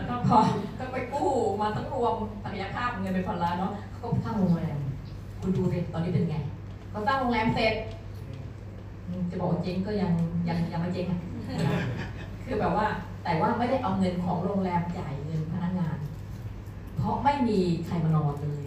[0.07, 0.39] แล้วก็พอ
[0.79, 1.29] ก็ไปกู้
[1.61, 4.77] มาทั้งรวมศักยภาพเงินเป็นพันล้านเนาะเขาก็สร้างโรงแรม
[5.39, 6.37] คุณดูสิตอนนี้เป็นไง
[6.89, 7.73] เขาสร้างโรงแรมเสร็จ
[9.29, 10.11] จะบอกว่าเจ๊งก็ยัง
[10.47, 11.19] ยังยังไม่เจ๊งอะ
[12.43, 12.87] คือแบบว่า
[13.23, 15.97] แต่ว่าไม่ได้เอาเงินของโรงแรมจ่ายเงินพนักงาน
[16.97, 18.65] เพราะไม่มีใครมานอนเลย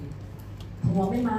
[0.85, 1.39] ทัวร์ไม่มา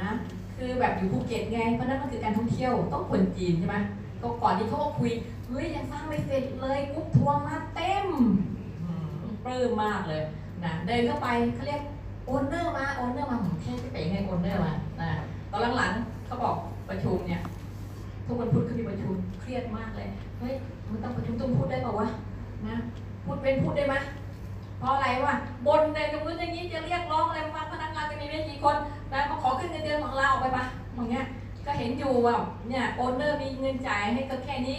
[0.00, 0.10] นะ
[0.56, 3.76] คือแบบอยู่ภูเก็ตไงเพราะนั่นมันคือการท่องเที่ยวต้องคนจีนใช่ไหม
[4.22, 5.10] ก็ก่อนที่เขาก็คุย
[5.48, 8.06] เฮ้ยยังสร้างไม่เสร็จเลยกรุ๊ปทัวร์มาเต็ม
[9.44, 10.22] ปลื้มมากเลย
[10.64, 11.82] นะเดินเข้าไปเขาเรียก
[12.26, 15.10] owner มา owner มาผมแค่จะไปยังไง owner มานะ
[15.50, 16.56] ตอนหลังๆเขาบอก
[16.88, 17.40] ประชุมเนี่ย
[18.26, 20.54] ทุกวันพุธเขามีประชุมเครียดมากเลยเฮ้ย
[20.88, 22.08] ไม่ต้องประชุมต้องพูดได้ป่าวะ
[22.66, 22.76] นะ
[23.24, 23.94] พูดเป็นพูดได้ไหม
[24.78, 25.34] เพราะอะไรวะ
[25.66, 28.76] บนในตรงนู้นอย่างนี้จะเรียกร้องอะไรมาพนักงานจะมีไม่กี่คน
[29.12, 31.26] นะมาขอขึ้นเงินเดือนของเราออกไปปะอย่างเงี้ย
[31.66, 32.34] ก็เห็นอยู่ว่า
[32.68, 34.78] เนี่ยโอนเนอร์มีเงินจ่ายให้ก็แค่นี้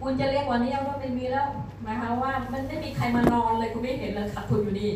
[0.00, 1.46] คุณจะเรียกวันนี้เอาว่าไม่มีแล้ว
[1.84, 4.88] หมายความว่ามันไม่มีใครมานอนเลยคุณไม่เห็นเลยขาดทุนอยู่ดี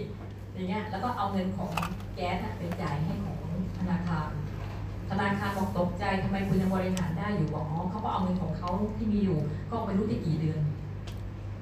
[0.54, 1.70] อย่างเงี้ยแล้วก็เอาเงินของ
[2.14, 3.38] แก๊สอะไปจ่ายให้ของ
[3.78, 4.28] ธนาคาร
[5.10, 9.38] ธนาคารบอกตกใจทำไมคุณยังบริหารได้อยู่บอกอ๋อเขาก็เอาเงินของเขาที่มีอยู่
[9.70, 10.60] ก็ไม่รู้ที่กี่เดือน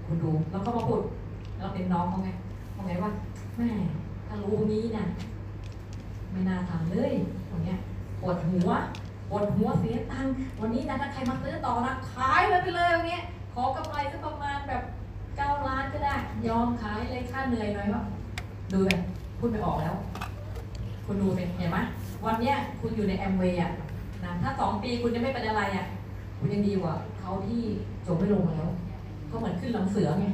[0.07, 1.01] คุณดูแล้วก็มาพูด
[1.59, 2.31] เราเป็นน้องเขาไง
[2.73, 3.11] เขาไงว่า
[3.57, 3.71] แม่
[4.27, 5.05] ถ้ารู้นี้นะ
[6.31, 7.13] ไม่น่าทำเลย
[7.51, 7.79] ตรงเนี้ย
[8.21, 8.71] ปวดหัว
[9.29, 14.83] ปวดหัวเสียตังค์วันนี้นะถ้าใครมาซื้อต่อนะขายมันไปเลยอย่างเงี้ยขอกำไรสักประมาณแบบ
[15.37, 16.15] เก้าล้านก็ได้
[16.49, 18.03] ยอมขายเลยค่าเหนื่อยหน่อยวะ
[18.73, 19.01] ดูเลย
[19.39, 19.95] พูดไม่ออกแล้ว
[21.07, 21.79] คุณดูเป็นเห็นไหม
[22.25, 23.73] วันเนี้ยคุณอยู่ในแอมเวย์อะ
[24.25, 25.87] นะถ้าสองปีคุณยังไม่เป็นอะไรอะ
[26.39, 27.61] คุณยังดีกว่าเขาที่
[28.07, 28.69] จบไม่ลงแล้ว
[29.31, 30.27] ก็เหมือนขึ้นหลังเสือไง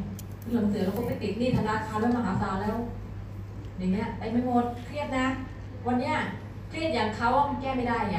[0.42, 2.76] ขึ้นหลังเสือแล้วก็ไปติดหนี้ธนาคารไว้มหาศาลแล้ว
[3.78, 5.26] อย่างเงี้ยไปไม่หมดเครียดนะ
[5.86, 6.14] วันเนี้ย
[6.68, 8.18] เครียดอย่างเขาอะมันแก้ไม่ได้ไง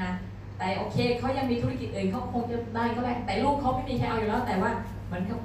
[0.00, 0.10] นะ
[0.58, 4.70] แต่โอเคเขายังมีธุรกิจอื่นเขาคงจะได้ก็ได้แต่ลูกเขาไม่มีใครเอาอยู่แล้วแต่ว่า
[5.06, 5.38] เหมือนกับ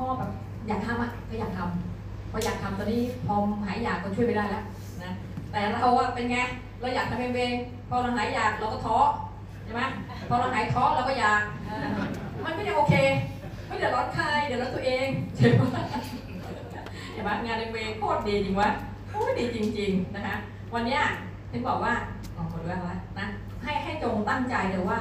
[0.00, 0.30] พ่อแบบ
[0.68, 4.64] อยากทำอะก็อยากทำพออยากทำตอนนี้พอหายอยากก็ช่วยไม่ได้แล้ว
[5.02, 5.12] นะ
[5.50, 6.38] แต่เราอะเป็นไง
[6.80, 7.54] เราอยากทำเอง
[7.88, 8.98] พอเราหายอยากเราก็ท้อ
[9.64, 9.82] ใช่ไหม
[10.28, 11.42] พอเราหายท้อเราก็อยาก
[12.44, 12.94] มันไม่ได้โอเค
[13.66, 15.62] ไม่เดือดร้อนใครเดือดร้อนตัวเองใช่ไหม
[17.12, 18.68] เห็นไหมงานเองโคตรดีจริงวะ
[19.10, 20.36] โอ้ยดีจริง ๆนะคะ
[20.74, 21.00] วันเนี้ย
[21.50, 21.92] ถึงบอกว่า
[22.34, 23.26] ขอคนด้วยว่านะ
[23.62, 25.00] ให้ให้จงตั้งใจเลยว่า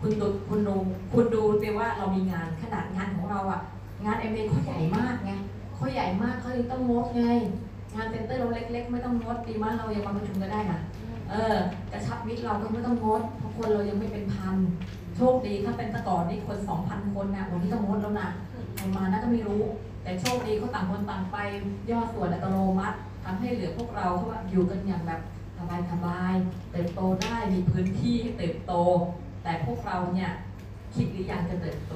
[0.00, 0.76] คุณดูคุณดู
[1.12, 3.60] คุณดูไปว่าเรามีงานขนาดงานของเราอะ
[4.04, 5.32] งานเอ็มเอเขาใหญ่มากไง
[5.74, 7.24] เขาใหญ่มากเขาเลยต้องงดไง
[7.94, 10.80] งานเซ็นเตอร์เราเล็ก ๆ ไม่ต้องงดดีมากเรายังมาประชุมกันได้นะ
[11.30, 11.56] เออ
[11.92, 14.56] กระชับมิตรเราก็ไม่ต้องงดเพราะคนเรายังไม่เป็นพัน
[15.16, 18.28] โชคดีถ้าเป็นแตะก่อนนี่คนสองพันคนนะวันนี้ต้องงดแล้วนะ
[18.76, 19.62] ใครมานะก็ไม่รู้
[20.02, 21.36] แต่โชคดีเขาต่างคนต่างไป
[21.90, 25.20] ย่อส่วนอัตโนมัติทำให้เหลือพวกเราเขาว่าอยู่กันอย่างแบบ
[25.58, 28.72] สบายสบายๆเติบโตได้มีพื้นที่ให้เติบโต
[29.42, 30.30] แต่พวกเราเนี่ย
[30.94, 31.94] คิดหรือยังจะเติบโต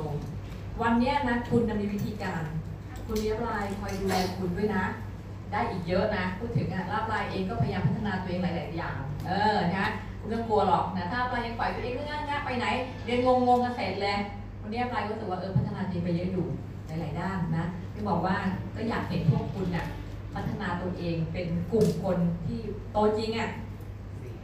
[0.83, 2.43] วันนี้นะคุณมีวิธีการ
[3.07, 4.85] คุณเรียบรายคอยดูแลคุณด้วยนะ
[5.53, 9.89] ได้อีกเยอะนะ พูดถึงอะลาบลายเองก็พยายามพัฒนาตัวเองหลาย ๆ อย่าง เออนะ
[10.21, 12.67] คุณไม่กลัวหรอกนะถ้าลายยังปล่อยตัวเองง่ายๆไปไหน
[13.05, 14.19] เรียนงงๆกันเสร็จเลย
[14.63, 16.47] วันนี้ลายก็รู้สึกว่าเออพัฒนาตัวเองไปเยอะอยู่
[16.87, 18.37] หลาย ๆ ด้านนะที่บอกว่า
[18.75, 19.87] ก็อยากเห็นพวกคุณน่ะ
[20.35, 22.59] พัฒนาตัวเองเป็นกลุ่มคนที่
[22.93, 23.51] โตจริงอะ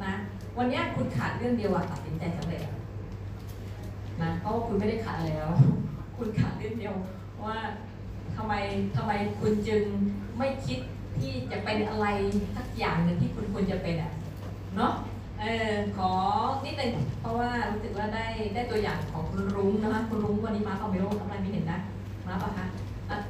[0.05, 0.13] นะ
[0.59, 2.63] วันนี้คุณขาดเรื่องเดียวอะตัดสินใจสำเร็จ
[4.23, 5.55] นะเพราะว่าคุณไม่ได้ขาดอะไรแล้ว
[6.19, 6.95] คุณขาดเรื่องเดียว
[7.45, 7.57] ว่า
[8.37, 8.55] ทำไม
[8.97, 9.83] ทำไมคุณจึง
[10.39, 10.79] ไม่คิด
[11.19, 12.07] ที่จะเป็นอะไร
[12.57, 14.13] สักอย่างหนึ่งที่คุณควรจะเป็นอะ
[14.77, 14.93] เนาะ
[15.41, 16.11] เออขอ
[16.65, 21.81] นิดนึงเพราะว่ารู้สึกว่าได้ได้ตัวอย่างของคุณรุ้งนะคะคุณรุ้งวันนี้มาก็ไม่รู้ทำไมไม่เห็นนะ
[22.27, 22.67] มาปะคะ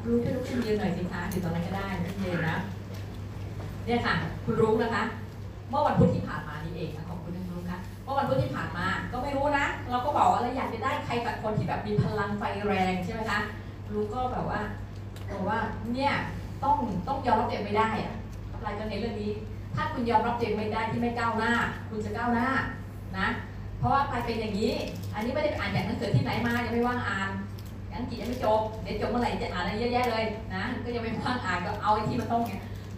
[0.07, 2.57] รุ้งช่วยลุกขึ้นยืนหน่อยสิคะถึงตอนนั้นก็ได้ขึ้นยืนนะ
[3.85, 5.03] เนี่ยค่ะ คุณรุ้งนะคะ
[5.71, 6.91] เมื่อวันพุธที่ผ่านมานี่เอง
[8.07, 13.41] เมื่อวันพุธที่ผ่านมา ก็ไม่รู้นะ เราก็บอกว่าเราอยากจะได้ใครสักคนที่แบบมีพลังไฟแรงใช่ไหมคะ
[13.93, 14.61] รุ้ก็แบบว่า
[15.31, 15.59] บอกว่า
[15.93, 16.13] เนี่ย
[16.63, 16.77] ต้อง
[17.09, 18.15] ต้องยอมรับตัวเองไม่ได้อะ
[18.53, 19.33] อะไรก็ในเรื่องนี้
[19.75, 21.53] ถ้าคุณยอมรับตัวเองไม่ได้ที่ไม่ก้าวหน้า
[21.89, 22.49] คุณจะก้าวหน้า
[23.19, 23.29] นะ
[23.79, 24.73] เพราะว่าใครเป็นอย่างนี้
[25.15, 27.31] อันนี้ไม่ได้ไปอ่านจากหนังสือที่ไหนมายังไม่ว่างอ่าน
[27.95, 32.53] อังกฤษยังไม่จบเดี๋ยวจบเมื่อไหร่จะอ่านอะไรเยอะแยะเลยนะก็ยังไม่ว่างอ่านก็เอาไอ้ที่มันต้องไง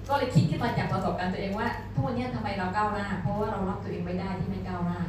[0.09, 5.01] ก็เลยคิดขึ้นมาจากประสบการณ์ตัวเองว่า ทุกวันนี้ทำไมเราก้าวหน้า เพราะว่าเรารับตัวเองไม่ได้ที่ไม่ก้าวหน้า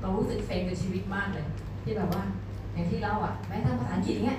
[0.00, 1.46] เรารู้สึกเซ็งกับชีวิตมากเลย
[1.84, 2.22] ที่แบบว่า
[2.72, 4.38] อย่างที่เราอะแม้ทั้งภาษาอังกฤษเนี้ย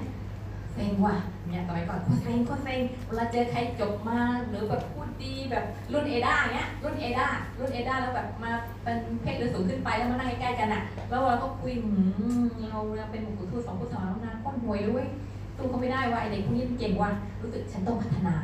[0.73, 1.15] เซ็งว่ะ
[1.47, 4.19] เนี่ยสมัยก่อนโคตรเซ็งโคตรเซ็งเวลาเจอใครจบมา
[4.49, 7.27] หรือแบบพูดดีแบบรุ่นเอด้าเนี้ยรุ่นเอด้า
[7.59, 8.51] รุ่นเอด้าแล้วแบบมา
[8.83, 11.93] เป็นเพศหรือสูงขึ้นไปแล้วมานั่งใกล้ๆกันอะ แล้วเราก็คุยหื
[12.41, 12.79] มเรา
[13.11, 15.07] เป็นหมู่ทูตสองผู้สอนนานโคตรห่วยเลยเว้ย
[15.55, 18.35] สู้เขาไม่ได้ว่าไอเด็กพวกนี้เก่งว่ะรู้สึกฉันต้องพัฒนา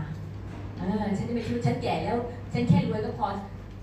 [0.78, 2.18] เออฉันจะไม่คิดว่าฉันแก่แล้ว
[2.54, 3.28] ฉันแค่รวยก็พอ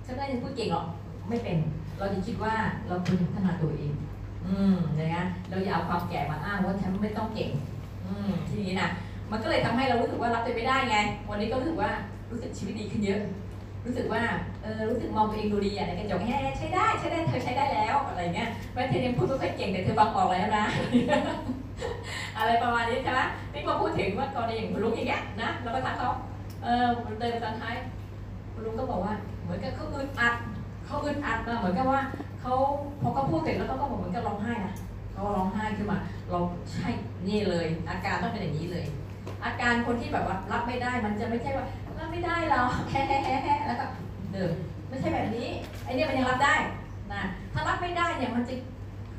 [0.06, 0.86] ฉันไม่ได้พูดเก่งหรอก
[1.28, 1.58] ไม่เป็น
[1.98, 2.54] เราจะคิดว่า
[2.86, 3.92] เราควรจะพัฒนาตัวเอง
[4.46, 7.50] อืมอย่างเงี้ยเราอย่าเอาความแก่มาอ้างว่าฉันไม่ต้องเก่ง
[8.06, 8.88] อืมทีนี้นะ
[9.30, 10.96] มันก็เลยทำให้เรารู้สึกว่ารับตัวไม่ได้ไง
[11.30, 11.90] วันนี้ก็รู้สึกว่า
[12.30, 13.20] รู้สึกชีวิตดีขึ้นเยอะ
[13.86, 14.22] รู้สึกว่า
[14.62, 20.64] เออ รู้สึกมองตัวเองดูดีอะในกระจกแฮ่ใช้ได้ ใช้ได้ เธอใช้ได้แล้วอะไรเงี้ยแม้เธอยังพูดไม่ค่อยเก่งแต่เธอฟังออกแล้วนะ
[22.38, 23.20] อะไรประมาณนี้ใช่ไหม
[23.52, 26.10] นี่พอพูดถึงว่ากรณีอย่างคุณลุงอย่างเงี้ยนะ เราก็ทักเขา
[26.62, 26.86] เออ
[27.20, 27.74] เดินตอนท้าย
[28.52, 30.34] คุณลุงก็บอกว่า เหมือนกับเขาอึดอัด
[30.86, 32.00] เขาอึดอัดนะเหมือนกับว่า
[32.40, 32.52] เขา
[33.00, 34.74] พอเขาพูดเสร็จแล้วเขาก็บอกเหมือนกับร้องไห้นะ
[35.12, 35.98] เขาร้องไห้ขึ้นมา
[36.30, 36.38] เรา
[36.72, 36.88] ใช่
[37.28, 38.86] นี่เลย อาการต้องเป็นอย่างนี้เลย
[39.44, 41.66] อาการคนที่แบบว่ารับไม่ได้มันจะไม่ใช่ว่า
[41.98, 42.60] รับไม่ได้เรา
[42.90, 43.86] แฮ่แฮ่แฮ่แล้วก็
[44.32, 44.52] เดิน
[44.88, 45.48] ไม่ใช่แบบนี้
[45.84, 46.54] ไอเนี่มันยังรับได้
[47.12, 48.54] นะถ้ารับไม่ได้เนี่ยมันจะ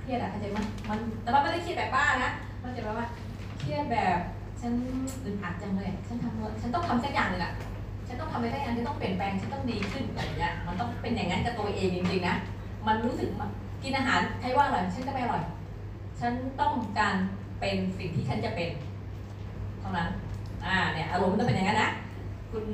[0.01, 2.31] เครียดอะเข้าใจไหมมันแต่ว่าไม่ได้เครียดแบบบ้านะ
[2.63, 3.07] มันจะแบบว่า
[3.59, 4.17] เครียดแบบ
[4.63, 4.75] ฉัน
[5.25, 7.53] อึดอัดจังเลย ฉันทำฉันต้องทำสักอย่างหนึ่งอะ
[8.07, 12.35] ฉันต้องทำอะไรสักอย่างฉันต้องเปลี่ยนแปลง ฉันต้องดีขึ้นอะไรเงี้ย มันต้องเป็นอย่างนั้นกับตัวเองจริงๆนะ
[12.87, 13.29] มันรู้สึก
[13.83, 15.43] กินอาหารใครว่าอร่อย ฉันก็ไม่อร่อย
[16.19, 17.15] ฉันต้องการ
[17.59, 18.69] เป็นสิ่งที่ฉันจะเป็น
[19.79, 20.07] เท่านั้น
[20.65, 21.91] อ่า เนี่ยอารมณ์มันต้องเป็นอย่างนั้นนะ
[22.51, 22.65] คุณ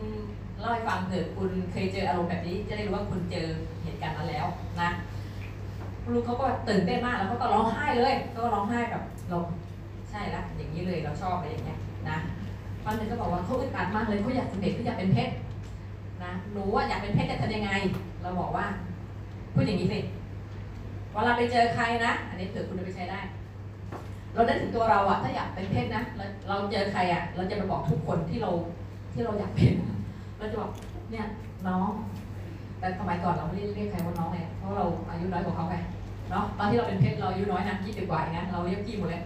[0.60, 3.48] เล่าให้ฟังเถอะคุณเคยเจออารมณ์แบบนี้ จะได้รู้ว่าคุณเจอ
[3.84, 4.46] เหตุการณ์นั้นแล้ว
[4.82, 4.90] นะ
[6.14, 9.38] ลุงเขาก็ตื่นเต้นมากแล้วเขาก็ร้องไห้เลยเขาก็ร้องไห้แบบเรา
[10.10, 11.80] ใช่ละอย่างนี้เลยเราชอบอะไรอย่างเงี้ย
[12.10, 12.18] นะ
[12.86, 15.34] วันหนึ่งก็บอกว่าเขาอึดอัดมากเลยเขาอยากเป็นเด็กเขาอยากเป็นเพชร
[16.24, 17.72] นะหนูว่าอยากเป็นเพชรจะทำยังไง
[18.22, 18.66] เราบอกว่า
[19.54, 20.00] พูดอย่างนี้สิ
[21.12, 23.20] เวลาไปเจอใครนะ อันนี้เผื่อคุณจะไปใช้ได้
[24.34, 28.52] เราได้ถึงตัวเราอะถ้าอยากเป็นเพชรนะเราเราเจอใครอะเราจะไปบอกทุกคนที่เรา
[29.14, 29.74] ที่เราอยากเป็น
[30.38, 30.72] เราจะบอก
[31.12, 31.26] เนี่ย
[31.68, 31.90] น้อง
[32.80, 35.78] แต่สมัยก่อนเราไม่ได้เรียกใครว่าน้องไงเพราะเราอายุน้อยกว่าเขาไง
[36.32, 39.24] เนาะตอนที่เราเป็นเพชรเราอายุน้อยนะยี่สิบกว่าเองนะเราเรียกพี่หมดเลย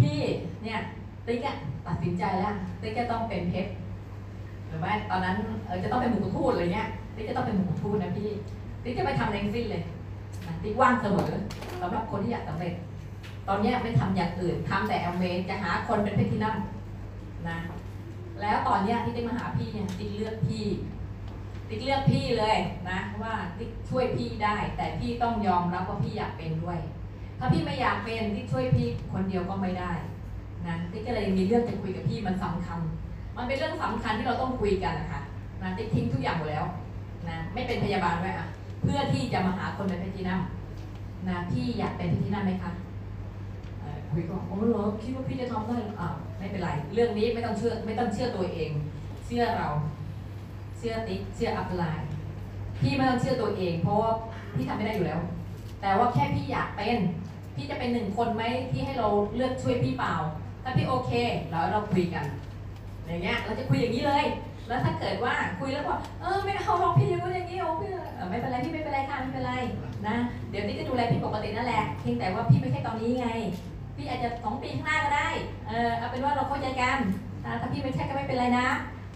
[0.00, 0.18] พี่
[0.62, 0.78] เนี่ย
[1.26, 3.72] ติ๊กอะตัดสินใจแล้วติ๊กจะต้องเป็นเพชร
[4.66, 5.36] หรือไม่ตอนนั้น
[5.66, 8.30] เออจะต้องเป็นหมูกระทูดอะไรเงี้ยติ๊กจะต้องเป็นหมูกระทูดนะพี่
[8.82, 9.82] ติ๊กจะไปทำอะไรงสิ้นเลย
[10.62, 11.30] ติ๊กว่างเสมอ
[11.80, 12.74] สำหรับคนที่อยากสำเร็จ
[13.48, 16.56] ตอนนี้ไม่ทำอย่างอื่นทำแต่แอมเวจะหาคนเป็นเพชรที่นั่ง
[17.48, 17.58] นะ
[18.40, 20.64] แล้วตอนเนี้ยที่ติ๊กมาหาพี่เนี่ยติ๊กเลือกพี่
[21.68, 22.56] ติ๊กเลือกพี่เลย
[22.90, 26.78] นะว่าติ๊กช่วยพี่ได้ แต่พี่ต้องยอมรับว่าพี่อยากเป็นด้วย
[27.38, 29.92] ถ้าพี่ไม่อยากเป็นติ๊กช่วยพี่คนเดียวก็ไม่ได้
[30.66, 32.80] นะติ๊กก็เลยมีเรื่องจะคุยกับพี่มันสำคัญ
[33.36, 35.20] มันเป็นเรื่องสำคัญที่เราต้องคุยกันนะคะ
[35.62, 36.64] นะติ๊กทิ้งทุกอย่างหมดแล้ว
[37.28, 38.48] นะไม่เป็นพยาบาลด้วยอะ
[38.82, 40.40] เพื่อที่จะมาหาคนเป็นพชรที่นั่ง
[41.28, 42.72] นะพี่อยากเป็นพชรที่นั่งไหมคะ
[43.80, 46.08] เอ่อคุยก็โอ้เหรอคิดว่าพี่จะทำได้อ่า
[46.38, 48.70] ไม่เป็นไร เรื่องนี้ไม่ต้องเชื่อไม่ต้องเชื่อตัวเอง
[49.26, 49.68] เชื่อเรา
[50.78, 52.08] เชื่อติ๊กเชื่ออัพไลน์
[52.80, 54.10] พี่ไม่ต้องเชื่อตัวเอง เพราะว่า
[54.54, 55.20] พี่ทำไม่ได้อยู่แล้ว
[55.80, 56.98] แต่ว่าแค่พี่อยากเป็น
[57.56, 58.42] พี่จะเป็นหนึ่งคนไหม
[58.72, 60.14] ที่ให้เราเลือกช่วยพี่เปล่า
[60.62, 61.12] ถ้าพี่โอเค
[61.50, 62.26] แล้วเราคุยกัน
[63.06, 64.24] อย่างเงี้ยเราจะคุยอย่างนี้เลย
[64.68, 69.52] แล้วถ้าเกิดว่าคุยแล้วบอกเออไม่เอาหรอกพี่อย่างนู้อย่างนี้โอ้พี่เออไม่เป็นไรพี่ไม่เป็นไรค่ะไม่เป็นไร
[70.06, 70.16] นะ
[70.50, 73.28] เดี๋ยวพี่จะดูแลพี่ปกตินั่นแหละเพียงแต่ว่าพี่ไม่ใช่ตอนนี้ไง
[73.96, 75.28] พี่อาจจะสองปีข้างหน้าก็ได้
[75.68, 76.98] เออเอาเป็นว่าเราเข้าใจกัน
[77.44, 78.68] นะถ้าพี่ไม่ใช่ก็ไม่เป็นไรนะ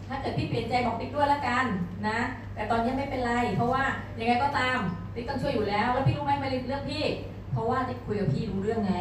[0.08, 1.64] ถ้าเกิดพี่เปลี่ยนใจบอกติ๊กด้วยละกัน
[2.08, 2.18] นะ
[2.54, 3.82] แต่ตอนนี้ไม่เป็นไร เพราะว่า
[4.18, 4.78] ยังไงก็ตาม
[5.14, 7.04] ติ๊กต้องช่วยอยู่แล้ว แล้วพี่รู้ไหมมาเรื่องพี่
[7.60, 8.96] ราะว่าติ๊กคุยกับพี่รู้เรื่องไง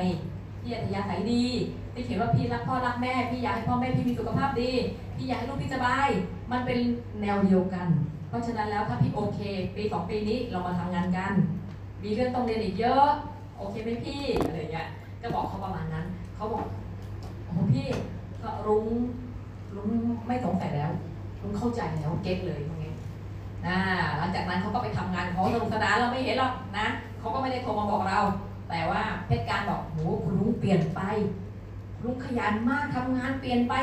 [0.61, 1.45] พี่อัธยาศัยดี
[1.93, 4.71] ติ๊กเห็นว่าพี่รักพ่อรักแม่ พี่อยากให้พ่อแม่พี่มีสุขภาพดี
[5.17, 6.09] พี่อยากให้ลูกพี่สบาย
[6.51, 6.77] มันเป็น
[7.21, 7.87] แนวเดียวกัน
[8.29, 9.39] เพราะฉะนั้นแล้วถ้าพี่โอเค
[9.75, 11.33] ปีสองปีนี้เรามาทำงานกัน
[12.03, 13.07] มีเรื่องต้องเรียนอีกเยอะ
[13.57, 14.87] โอเคไหมพี่อะไรอย่างเงี้ย
[15.21, 16.05] ก็บอกเขาประมาณนั้น
[16.35, 16.65] เขาบอก
[17.43, 17.85] โอ้พี่
[18.43, 18.85] ก็รุ้ง
[19.75, 19.89] รุ้ง
[20.27, 20.91] ไม่สงสัยแล้ว
[21.41, 22.93] รุ้งเข้าใจแล้วเก็ตเลยตรงนี้
[23.67, 23.77] นะ
[24.17, 26.87] หลังจากนั้นเขาก็ไปทำงานเของสนุกสนานเราไม่เห็นหรอกนะ
[27.19, 28.19] เขาก็ไม่ได้โทรมาบอกเรา
[28.69, 31.01] แต่ว่าเพชรการบอกโหคุณลุงเปลี่ยนไป
[31.95, 33.73] คุณลุงขยันมากทำงานเปลี่ยนไป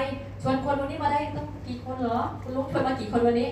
[0.43, 3.49] ชวนคนวันนี้มาได้ต้องกี่คนเหรอ คุณลุงชวนมากี่คนวันนี้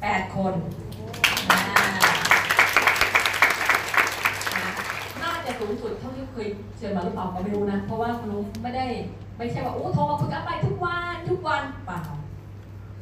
[0.00, 0.52] แปดคน
[1.50, 1.60] อ่า
[5.22, 8.86] น่าจะสูงสุดเท่าที่เคยเชิญมาหรือเปล่าก็ไม่รู้นะ เพราะว่าคุณลุงไม่ได้
[9.36, 12.00] ไม่ใช่ว่าโอ้โทรมาคุยกันไปทุกวันทุกวันเปล่า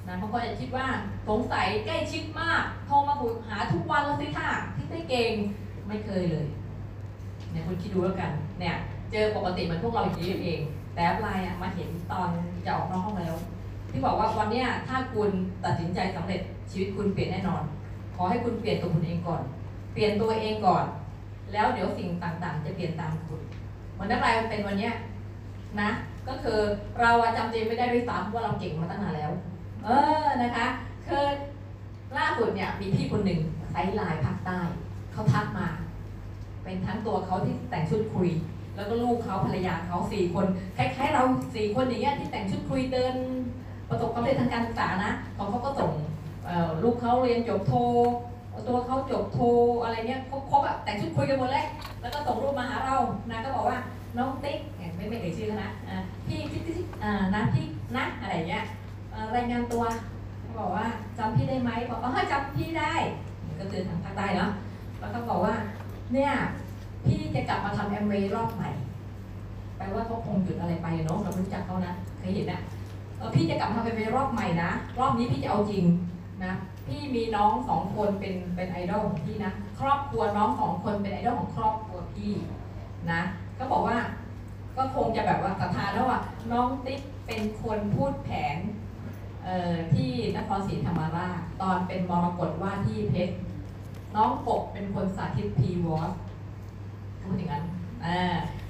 [0.06, 0.86] นะเขาก็จะคิดว่า
[1.28, 5.32] สงสัยใกล้ชิดมากโทรมาคุยหาทุกวันแล้วสิค่ะที่ได้เก่ง
[5.88, 6.46] ไม่เคยเลย
[7.50, 8.30] เนี่ยคุณคิดดูแล้วกัน
[8.60, 8.74] เนี่ย
[9.12, 10.60] เจอปกติมันพวกเราอย่างนี้เอง
[10.94, 12.28] แต่แอปไลน์อะมาเห็นตอน
[12.66, 13.34] จะออกนอกห้องแล้ว
[13.90, 15.30] ที่บอกว่าวันเนี้ยถ้าคุณ
[15.64, 17.62] ตัดสินใจสำเร็จชีวิตคุณเปลี่ยนแน่นอน
[18.16, 19.42] ขอให้คุณเปลี่ยนตัวคุณเองก่อน
[19.92, 20.84] เปลี่ยนตัวเองก่อน
[21.52, 23.40] แล้วเดี๋ยวสิ่งต่างๆ จะเปลี่ยนตามคุณ
[23.92, 24.94] เหมือนนักเรียเป็นวันเนี้ย
[25.80, 25.90] นะ
[26.28, 26.58] ก็คือ
[27.00, 29.32] เราจำเจไม่ได้ด้วยซ้ำว่าเราเก่งมาตั้งนานแล้ว
[29.84, 29.88] เอ
[30.24, 30.66] อนะคะ
[31.06, 31.24] คือ
[32.18, 34.60] ล่าสุดเนี่ยมีพี่คนหนึ่ง sideline ภาคใต้
[35.14, 35.68] เขาทักมา
[36.64, 38.28] เป็นทั้งตัวเขาที่แต่งชุดครุย
[38.76, 40.46] แล้วก็ลูกเขาภรรยาเขาสี่คน
[40.76, 41.22] คล้ายๆเรา
[41.54, 43.14] สี่คนอย่างเงี้ยที่แต่งชุดครุยเดิน
[43.88, 45.92] ประสบความสำเร็จทางการศึกษานะของเขาก็ส่ง
[46.82, 47.74] ลูกเขาเรียนจบโท
[48.68, 49.40] ตัวเขาจบโท
[49.82, 51.66] อะไรเนี้ยครบครบอะแต่งชุดคุยกันหมดเลย
[52.00, 52.96] แล้วก็ส่งรูปมาหาเรา
[53.30, 53.78] นะก็บอกว่า
[54.18, 54.58] น้องติ๊ก
[54.96, 55.70] ไม่ไม่เอ่ยชื่อเขานะ
[56.26, 57.64] พี่ติ๊กติ๊กติ๊กอ่านะพี่
[57.96, 58.64] นะอะไรเงี้ย
[59.36, 59.84] รายงานตัว
[60.58, 60.86] บอกว่า
[61.18, 62.94] จำพี่ได้ไหมบอกอ๋อจำพี่ได้
[63.58, 64.50] ก็คือทางภาคใต้เนาะ
[65.12, 65.54] แล้วก็บอกว่า
[66.12, 66.32] เนี่ย
[67.04, 68.70] พี่จะกลับมาทำแอมเวย์รอบใหม่
[69.76, 72.60] แปลว่าเขาคงหยุดอะไรไปเนาะเรารู้จักเขานะเคยเห็นนะ
[73.16, 75.84] เออพี่จะกลับมาทำแอมเวย์รอบใหม่นะ รอบนี้พี่จะเอาจริง
[76.44, 76.52] นะ
[76.86, 82.32] พี่มีน้องสองคนเป็นเป็นไอดอลของพี่นะ ครอบครัวน้องสองคนเป็นไอดอลของครอบครัวพี่
[83.10, 83.20] นะ
[83.58, 83.98] ก็บอกว่า
[84.76, 86.20] ก็คงจะแบบว่าศรัทธาแล้วว่า
[86.52, 88.56] น้องติ๊กเป็นคนพูดแผน
[89.44, 93.34] เอ่อที่นครศรีธรรมราชตอนเป็นมรกตว่าที่เพชร
[94.16, 96.12] น้องปกเป็นคนสาธิตพีวอส
[97.22, 97.64] พูดอย่างนั้น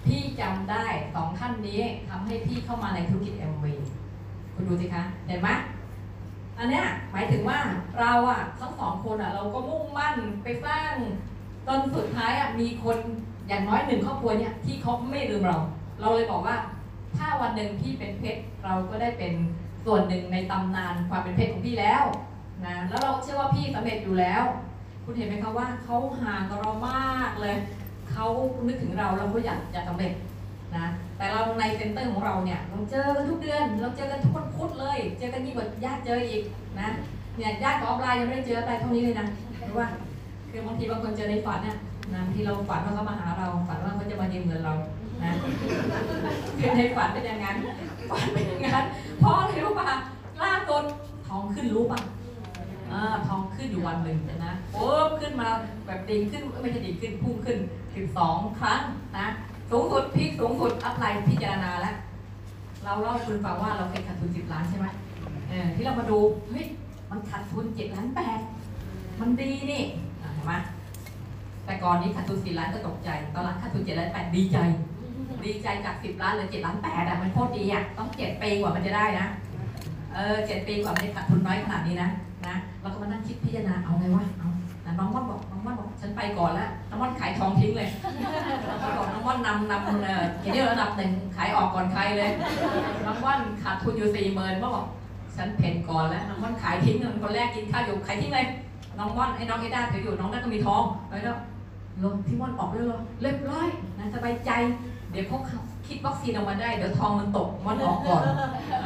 [0.05, 0.85] พี่จำได้
[1.15, 3.75] สองท่านนี้ทำให้พี่เข้ามาในธุรกิจแอมวี
[4.55, 5.49] คุณดูสิคะ เห็นไหม
[6.59, 7.59] อันเนี้ยหมายถึงว่า
[8.01, 10.93] เราอะทั้งสองคนอะเราก็มุ่งมั่นไปสร้าง
[11.67, 12.99] จนสุดท้ายอะมีคน
[13.49, 15.59] อย่างน้อยหนึ่งครอบครัวเนี่ยที่เขาไม่ลืมเรา
[16.01, 16.57] เราเลยบอกว่า
[17.17, 19.33] ถ้าวันหนึ่งพี่เป็นเพชรเราก็ได้เป็น
[19.85, 22.05] ส่วนหนึ่งในตำนานความเป็นเพชรของพี่แล้ว
[22.65, 24.45] นะแล้วเราเชื่อว่าพี่สำเร็จอยู่แล้ว
[25.05, 27.57] คุณเห็นไหมคะว่าเขาห่างกับเรามากเลย
[28.13, 28.27] เขา
[28.67, 30.13] นึกถึงเราเราก็อยากจะสำเร็จ
[30.77, 30.87] นะ
[31.17, 36.43] แต่เราใน center ของเราเนี่ยเราเจอกันทุกเดือน เราเจอกันทุกวันพุธเลย เจอกันยิ่งกว่าญาติเจออีก
[36.81, 36.89] นะ
[37.37, 39.27] เนี่ยญาติกับ upline ยังไม่ได้เจออะไรเท่านี้เลยนะ
[39.69, 39.89] รู้ว่า
[40.51, 41.77] คือบางทีบางคนเจอในฝันน่ะ
[42.13, 44.75] นะบางทีเราฝันว่าเขามาหาเราฝันว่าเขาจะมายืมเงินเรา
[45.23, 45.33] นะ
[46.61, 47.57] คือในฝันเป็นอย่างนั้น
[48.11, 48.85] ฝันเป็นอย่างนั้น
[49.19, 49.87] เพราะอะไรรู้ป่ะ
[50.43, 50.85] ล่าสุด
[51.27, 52.01] ท้องขึ้นรู้ป่ะ
[52.95, 54.87] อ่าทองขึ้นอยู่วันหนึ่งนะโอ้
[55.21, 55.49] ขึ้นมา
[55.87, 57.59] แบบดีขึ้นไม่ใช่ดีขึ้นพุ่งขึ้น
[57.95, 58.83] ถึงสองครั้ง
[59.19, 59.27] นะ
[59.71, 61.97] สูงสุดพีคสูงสุดอัพไลน์พิจารณาแล้ว
[62.85, 64.87] เราเล่าคุณฟังว่าเราเคยขาดทุนสิบล้านใช่ไหม
[65.49, 66.19] เออที่เรามาดู
[66.51, 66.67] เฮ้ย
[67.11, 68.39] มันขาดทุนเจ็ดล้านแปด
[69.21, 69.83] มันดีนี่
[70.23, 70.53] อะเห็นไหม
[71.65, 74.59] แต่ก่อนนี้ขาดทุนสี่ล้านก็ตกใจ ตอนหลังขาดทุนเจ็ดล้านแปดดีใจ
[75.45, 79.27] ดีใจจากสิบล้านเหลือเจ็ดล้านแปดอะมันโคตรดีอะต้องเจ็ดปีกว่ามันจะได้นะ
[80.15, 82.11] เออเจ็ดปีกว่ามันจะขาดทุนน้อยขนาดนี้นะ
[82.51, 84.49] นะเราก็มานั่งคิดพิจารณาเอาไงวะเอา
[84.99, 92.31] น้องม่อนบอกน้องม่อนบอกฉันไปก่อนแล้วน้องม่อนขายทองทิ้งเลยน้องม่อนบอกน้องม่อนนำนำเออทีนี้ระดับหนึ่งขายออกก่อนใครเลย
[93.07, 94.87] น้องม่อนขาดทุนอยู่สี่หมื่นม่อนบอก
[95.37, 98.47] ฉันเพ่นก่อนแล้วน้องม่อนขายทิ้งคนแรกกินข้าวอยู่ขายทิ้งเลย
[98.99, 101.39] น้องม่อนไอ้น้องเอด้าถืออยู่น้องนั่นก็มีทองไปแล้ว
[102.03, 103.69] ลงพี่ม่อนออกเลยเหรอเรียบร้อย
[103.99, 104.51] นะสบายใจ
[105.11, 105.39] เดี๋ยวเขา
[105.87, 108.23] คิดวัคซีนออกมาได้ เดี๋ยวทองมันตกม่อนออกก่อน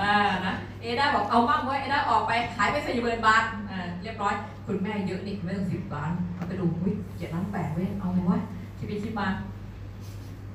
[0.00, 0.14] อ่า
[0.46, 4.34] นะเอด้าบอกเอามั่งไว้เอด้าออกไปขายไปสี่หมื่นบาทอ่าเรียบร้อย
[4.66, 8.40] คุณแม่เยอะนี่ไม่ต้องสิบล้านเอาไปดูวิเจ็ดล้านแปดเว้ยเอาไงวะ
[8.78, 9.28] คิดไปคิดมา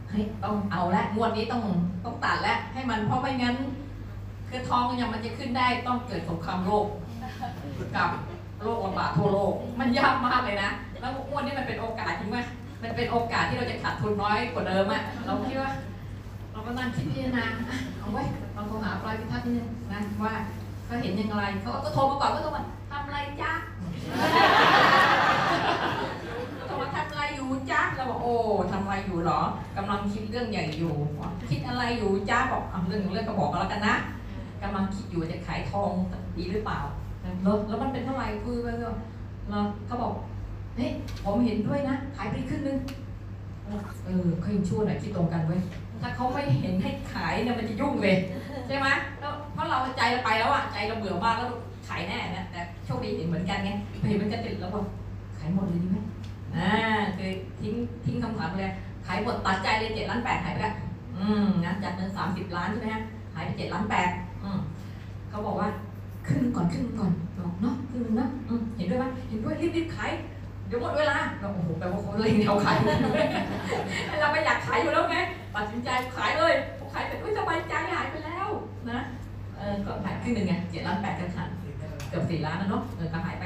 [0.10, 1.64] เฮ้ยต้องเอาละงวดนี้ต้อง
[2.06, 3.56] ต้องตัดแล้วให้มันเพราะไม่งั้น
[4.50, 6.86] คือทองยังมันจะขึ้นได้ต้องเกิดสงครามโลก
[7.96, 8.10] กับ
[8.64, 10.70] โรคระบาดทั่วโลก มันยากมากเลยนะ
[11.00, 12.38] แล้วงวดนี้มันเป็นโอกาสจริงไหม
[12.82, 20.34] มันเป็นโอกาสที่เราจะขาดทุนน้อยกว่าเดิมอะเราคิดว่าาก็นั่งคิดพิจารณาอะเอาไว้เราโทรหาปลายพิทักษ์นิดนึงนะว่า
[20.86, 23.52] เขาเห็นยังไงเขาก็โทรมาก่อนก็โทรมาทำไรจ๊ะ
[26.66, 28.36] โทรมาทำอะไรอยู่จ๊ะเราบอกโอ้
[28.72, 29.42] ทำอะไรอยู่เหรอ
[29.78, 30.94] กำลังคิดเรื่องใหญ่อยู่
[31.50, 33.96] คิดอะไรอยู่จ๊ะบอกอะเรื่องเรื่องก็บอกกันแล้วกันนะ
[34.64, 35.92] กำลังคิดอยู่จะขายทอง
[36.38, 36.80] ดีหรือเปล่า
[37.44, 38.90] แล้วแล้วมันเป็นเท่าไหร่คือไปก็
[39.50, 40.14] แล้วเขาบอก
[40.76, 40.92] เฮ้ย
[41.24, 42.78] ผมเห็นด้วยนะขายไปครึ่งนึง
[44.06, 45.62] เออเขายังชั่วหน่อยคิดตรงกันเว้ย
[46.04, 48.18] ถ้าเขาไม่เห็นให้ขายเนี่ยมันจะยุ่งเลย
[48.68, 48.88] ใช่ไหม
[49.20, 51.50] แล้วเพราะเราใจเราไปแล้วอะใจเราเบื่อมากแล้ว
[51.88, 53.72] ขายแน่นะแต่โชคดีเห็นเหมือนกันไง
[54.08, 54.86] เห็นมือนกันติดแล้วบอก
[55.38, 55.98] ขายหมดเลยดีไหม
[56.56, 56.72] อ่า
[57.18, 57.32] คือ
[57.62, 57.74] ทิ้ง
[58.06, 58.72] ทิ้งคำถามเลย
[59.08, 60.76] ขายหมดตัดใจเลยเจ็ดล้านแปดหายไปแล้ว
[61.18, 64.10] อืมนะจากเงินสามสิบล้านใช่ไหมฮะหายไปเจ็ดล้านแปด
[64.44, 64.60] อืม
[65.30, 65.68] เขาบอกว่า
[66.28, 70.12] ครึ่งก่อนครึ่งก่อนบอกเนาะครึ่งนะอืมเห็นด้วยไหมเห็นด้วยรีบรีบขาย
[70.68, 72.78] เดี๋ยวหมดเวลาเราโอ้โหแปลว่าเขาเล็งเราขาย
[74.22, 75.18] เราไม่อยากขายอยู่แล้วไง
[75.56, 78.48] ตัดสินใจขายเลยพอขายเสร็จอุ้ยสบายใจหายไปแล้ว
[78.92, 79.00] นะ
[79.58, 81.50] เออก็หายครึ่งหนึ่งไงเจ็ดล้านแปดกันขัน
[82.10, 83.46] เกือบสี่ล้านนะเนาะเออก็หายไป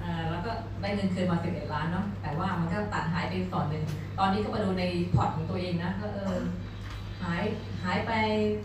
[0.00, 0.50] อ่าแล้วก็
[0.80, 3.84] ได้เงินคืนมาสิบเอ็ดล้านเนาะแต่ว่ามันก็ตัดหายไปส่วนหนึ่ง
[4.18, 6.36] ตอนนี้ก็มาดูในพอร์ตของตัวเองนะก็เออ
[7.22, 7.42] หาย
[7.84, 8.10] หายไป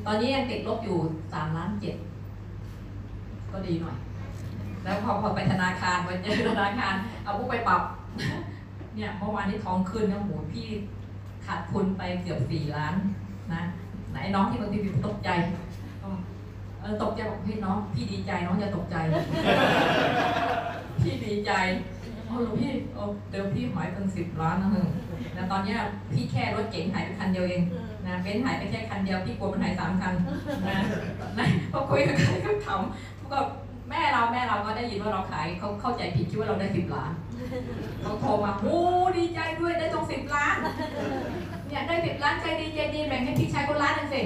[0.06, 0.98] ตอนนี้ยังติดลบอยู่
[1.34, 1.96] สามล้านเจ็ด
[3.52, 3.98] ก็ดีหน่อย
[4.84, 7.82] แล้วพอพอไปธนาคารไปเจอธนาคารเอาพวกไปปรับ
[8.96, 10.68] เนี่ยเมื่อวานนี้ทองขึ้นนะโหพี่
[11.46, 12.96] ขาดทุนไปเกือบสี่ล้าน
[13.54, 13.62] นะ
[14.12, 15.30] ไหนน้องที่บางทีพี่ตกใจ
[16.82, 18.96] เออตกใจบอกพี่น้องพี่ดีใจน้องอย่าตกใจ
[21.02, 21.52] พี่ดีใจ
[22.26, 24.82] โอ้หลวงพี่โอ้เดิมพี่หายเป็นสิบล้านนะฮึ
[25.36, 25.76] นะตอนนี้
[26.14, 27.64] พี่แค่รถเก๋งหายไปคันเดียวเอง
[28.06, 30.14] นะเบนซ์หายไปแค่คันเดียวพี่กลัวมันหายสามคัน
[30.70, 30.78] นะ
[31.38, 33.40] นะพอคุยกับใครก็ขำก็
[33.90, 37.12] แม่เราแม่เราก็ได้ยินว่าเราขายเขาเข้าใจผิดคิดว่าเราได้สิบล้าน
[38.02, 38.78] เขาโทรมาโอ้
[39.18, 40.56] ดีใจด้วยได้ตรงสิบล้าน
[41.70, 44.22] เนี่ยได้สิบล้านใจดีใจดีแบ่งให้พี่ชายคนล้านหนึงสิ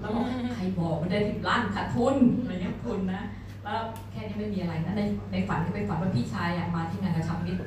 [0.00, 3.22] แล้วบอกใครบอกมันได้สิบล้านขาดทุนอะไรเงี้ยทุนนะ
[3.64, 3.82] แล้ว
[4.12, 5.02] แค่นี้ไม่มีอะไรนะใน
[5.32, 7.60] ในฝันก็ไปฝันว่าพี่ชายอะมาที่งานกระชับมิตร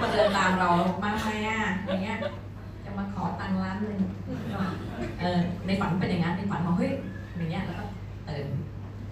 [0.00, 0.70] มาเดินตามเรา
[1.02, 2.16] มาไหมอะอย่างเงี้ย
[2.84, 3.98] จะมาขอตังค์ล้านหนึ่ง
[5.20, 6.92] เออในฝันเป็นอย่างนั้นในฝันบอกเฮ้ย
[7.36, 7.84] อย่างเงี้ยแล้วก็
[8.28, 8.46] ตื่น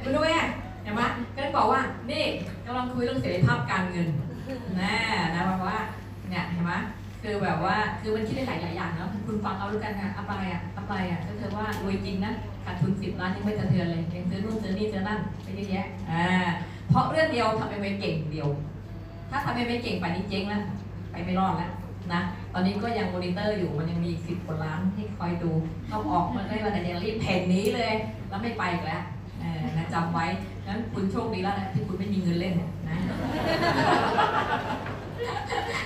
[0.05, 0.49] มาด้วยอะ
[0.95, 1.03] ไหม
[1.35, 1.81] ก็เลยบอกว่า
[2.11, 2.25] นี่
[2.67, 4.09] กำลังคุยเรื่องเสรีภาพการเงิน
[4.77, 4.97] แน่
[5.35, 5.77] นะแบบว่า
[6.29, 6.73] เนี่ยเห็นไหม
[7.23, 12.33] คือแบบว่าคือมันคิดได้หลายหลายๆอย่างเนาะคุณฟังเอาดูกันนะอะไรอะอะไรอะก็คือว่ารวยจริงนะ
[12.65, 16.27] ขาดทุนสิบล้านยังไม่กระเทือนเลยยังซื้อนู่นซื้อนี่ซื้อนั่นไปเยอะแยะอ่า
[16.91, 18.49] เพราะเรื่องเดียวทำไมไม่เก่งเดียว
[19.31, 20.63] ถ้าทำไมไม่เก่งป่านนี้เจ๊งแล้ว
[21.11, 21.71] ไปไม่รอดแล้ว
[22.13, 22.21] นะ
[22.53, 25.53] ตอนนี้ก็ยังมอนิเตอร์อยู่มันยังมีอีกสิบกว่าล้านให้คอยดู
[25.91, 27.95] ต้องออกมาได้วันไหนยังรีบเพนนี้เลย
[28.29, 29.03] แล้วไม่ไปอีกแล้ว
[29.41, 30.27] เออนะจำไว้
[30.67, 32.71] งั้นคุณโชคดีแล้วนะที่คุณไม่มีเงินเล่นนะ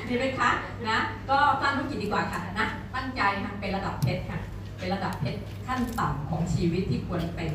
[0.09, 0.51] ดีไหมคะ
[0.89, 0.99] นะ
[1.31, 4.39] ก็ตั้งธุรกิจดีกว่าค่ะนะตั้งใจค่ะเป็นระดับเพชรค่ะ
[4.79, 7.51] เป็นระดับเพชรขั้นต่ำของชีวิตที่ควรเป็น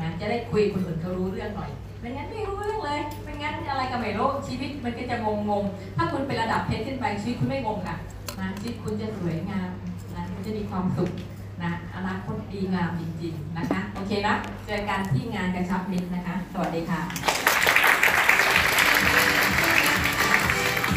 [0.00, 1.70] นะจะได้คุยกับคนอื่นเขารู้เรื่องหน่อย
[2.00, 7.96] ไม่งั้นไม่รู้เรื่องเลยไม่งั้นอะไรก็ไม่รู้ชีวิตมันก็จะงงงๆถ้าคุณเป็นระดับเพชรขึ้นไปชีวิตคุณไม่งงค่ะ
[8.40, 9.70] นะชีวิตคุณจะสวยงาม
[10.14, 11.10] นะคุณจะมีความสุข
[11.64, 14.34] นะอนาคตดีงามจริงๆนะคะ โอเคนะ
[14.66, 17.00] เจอกันที่งานกระชับมิตรนะคะ สวัสดีค่ะ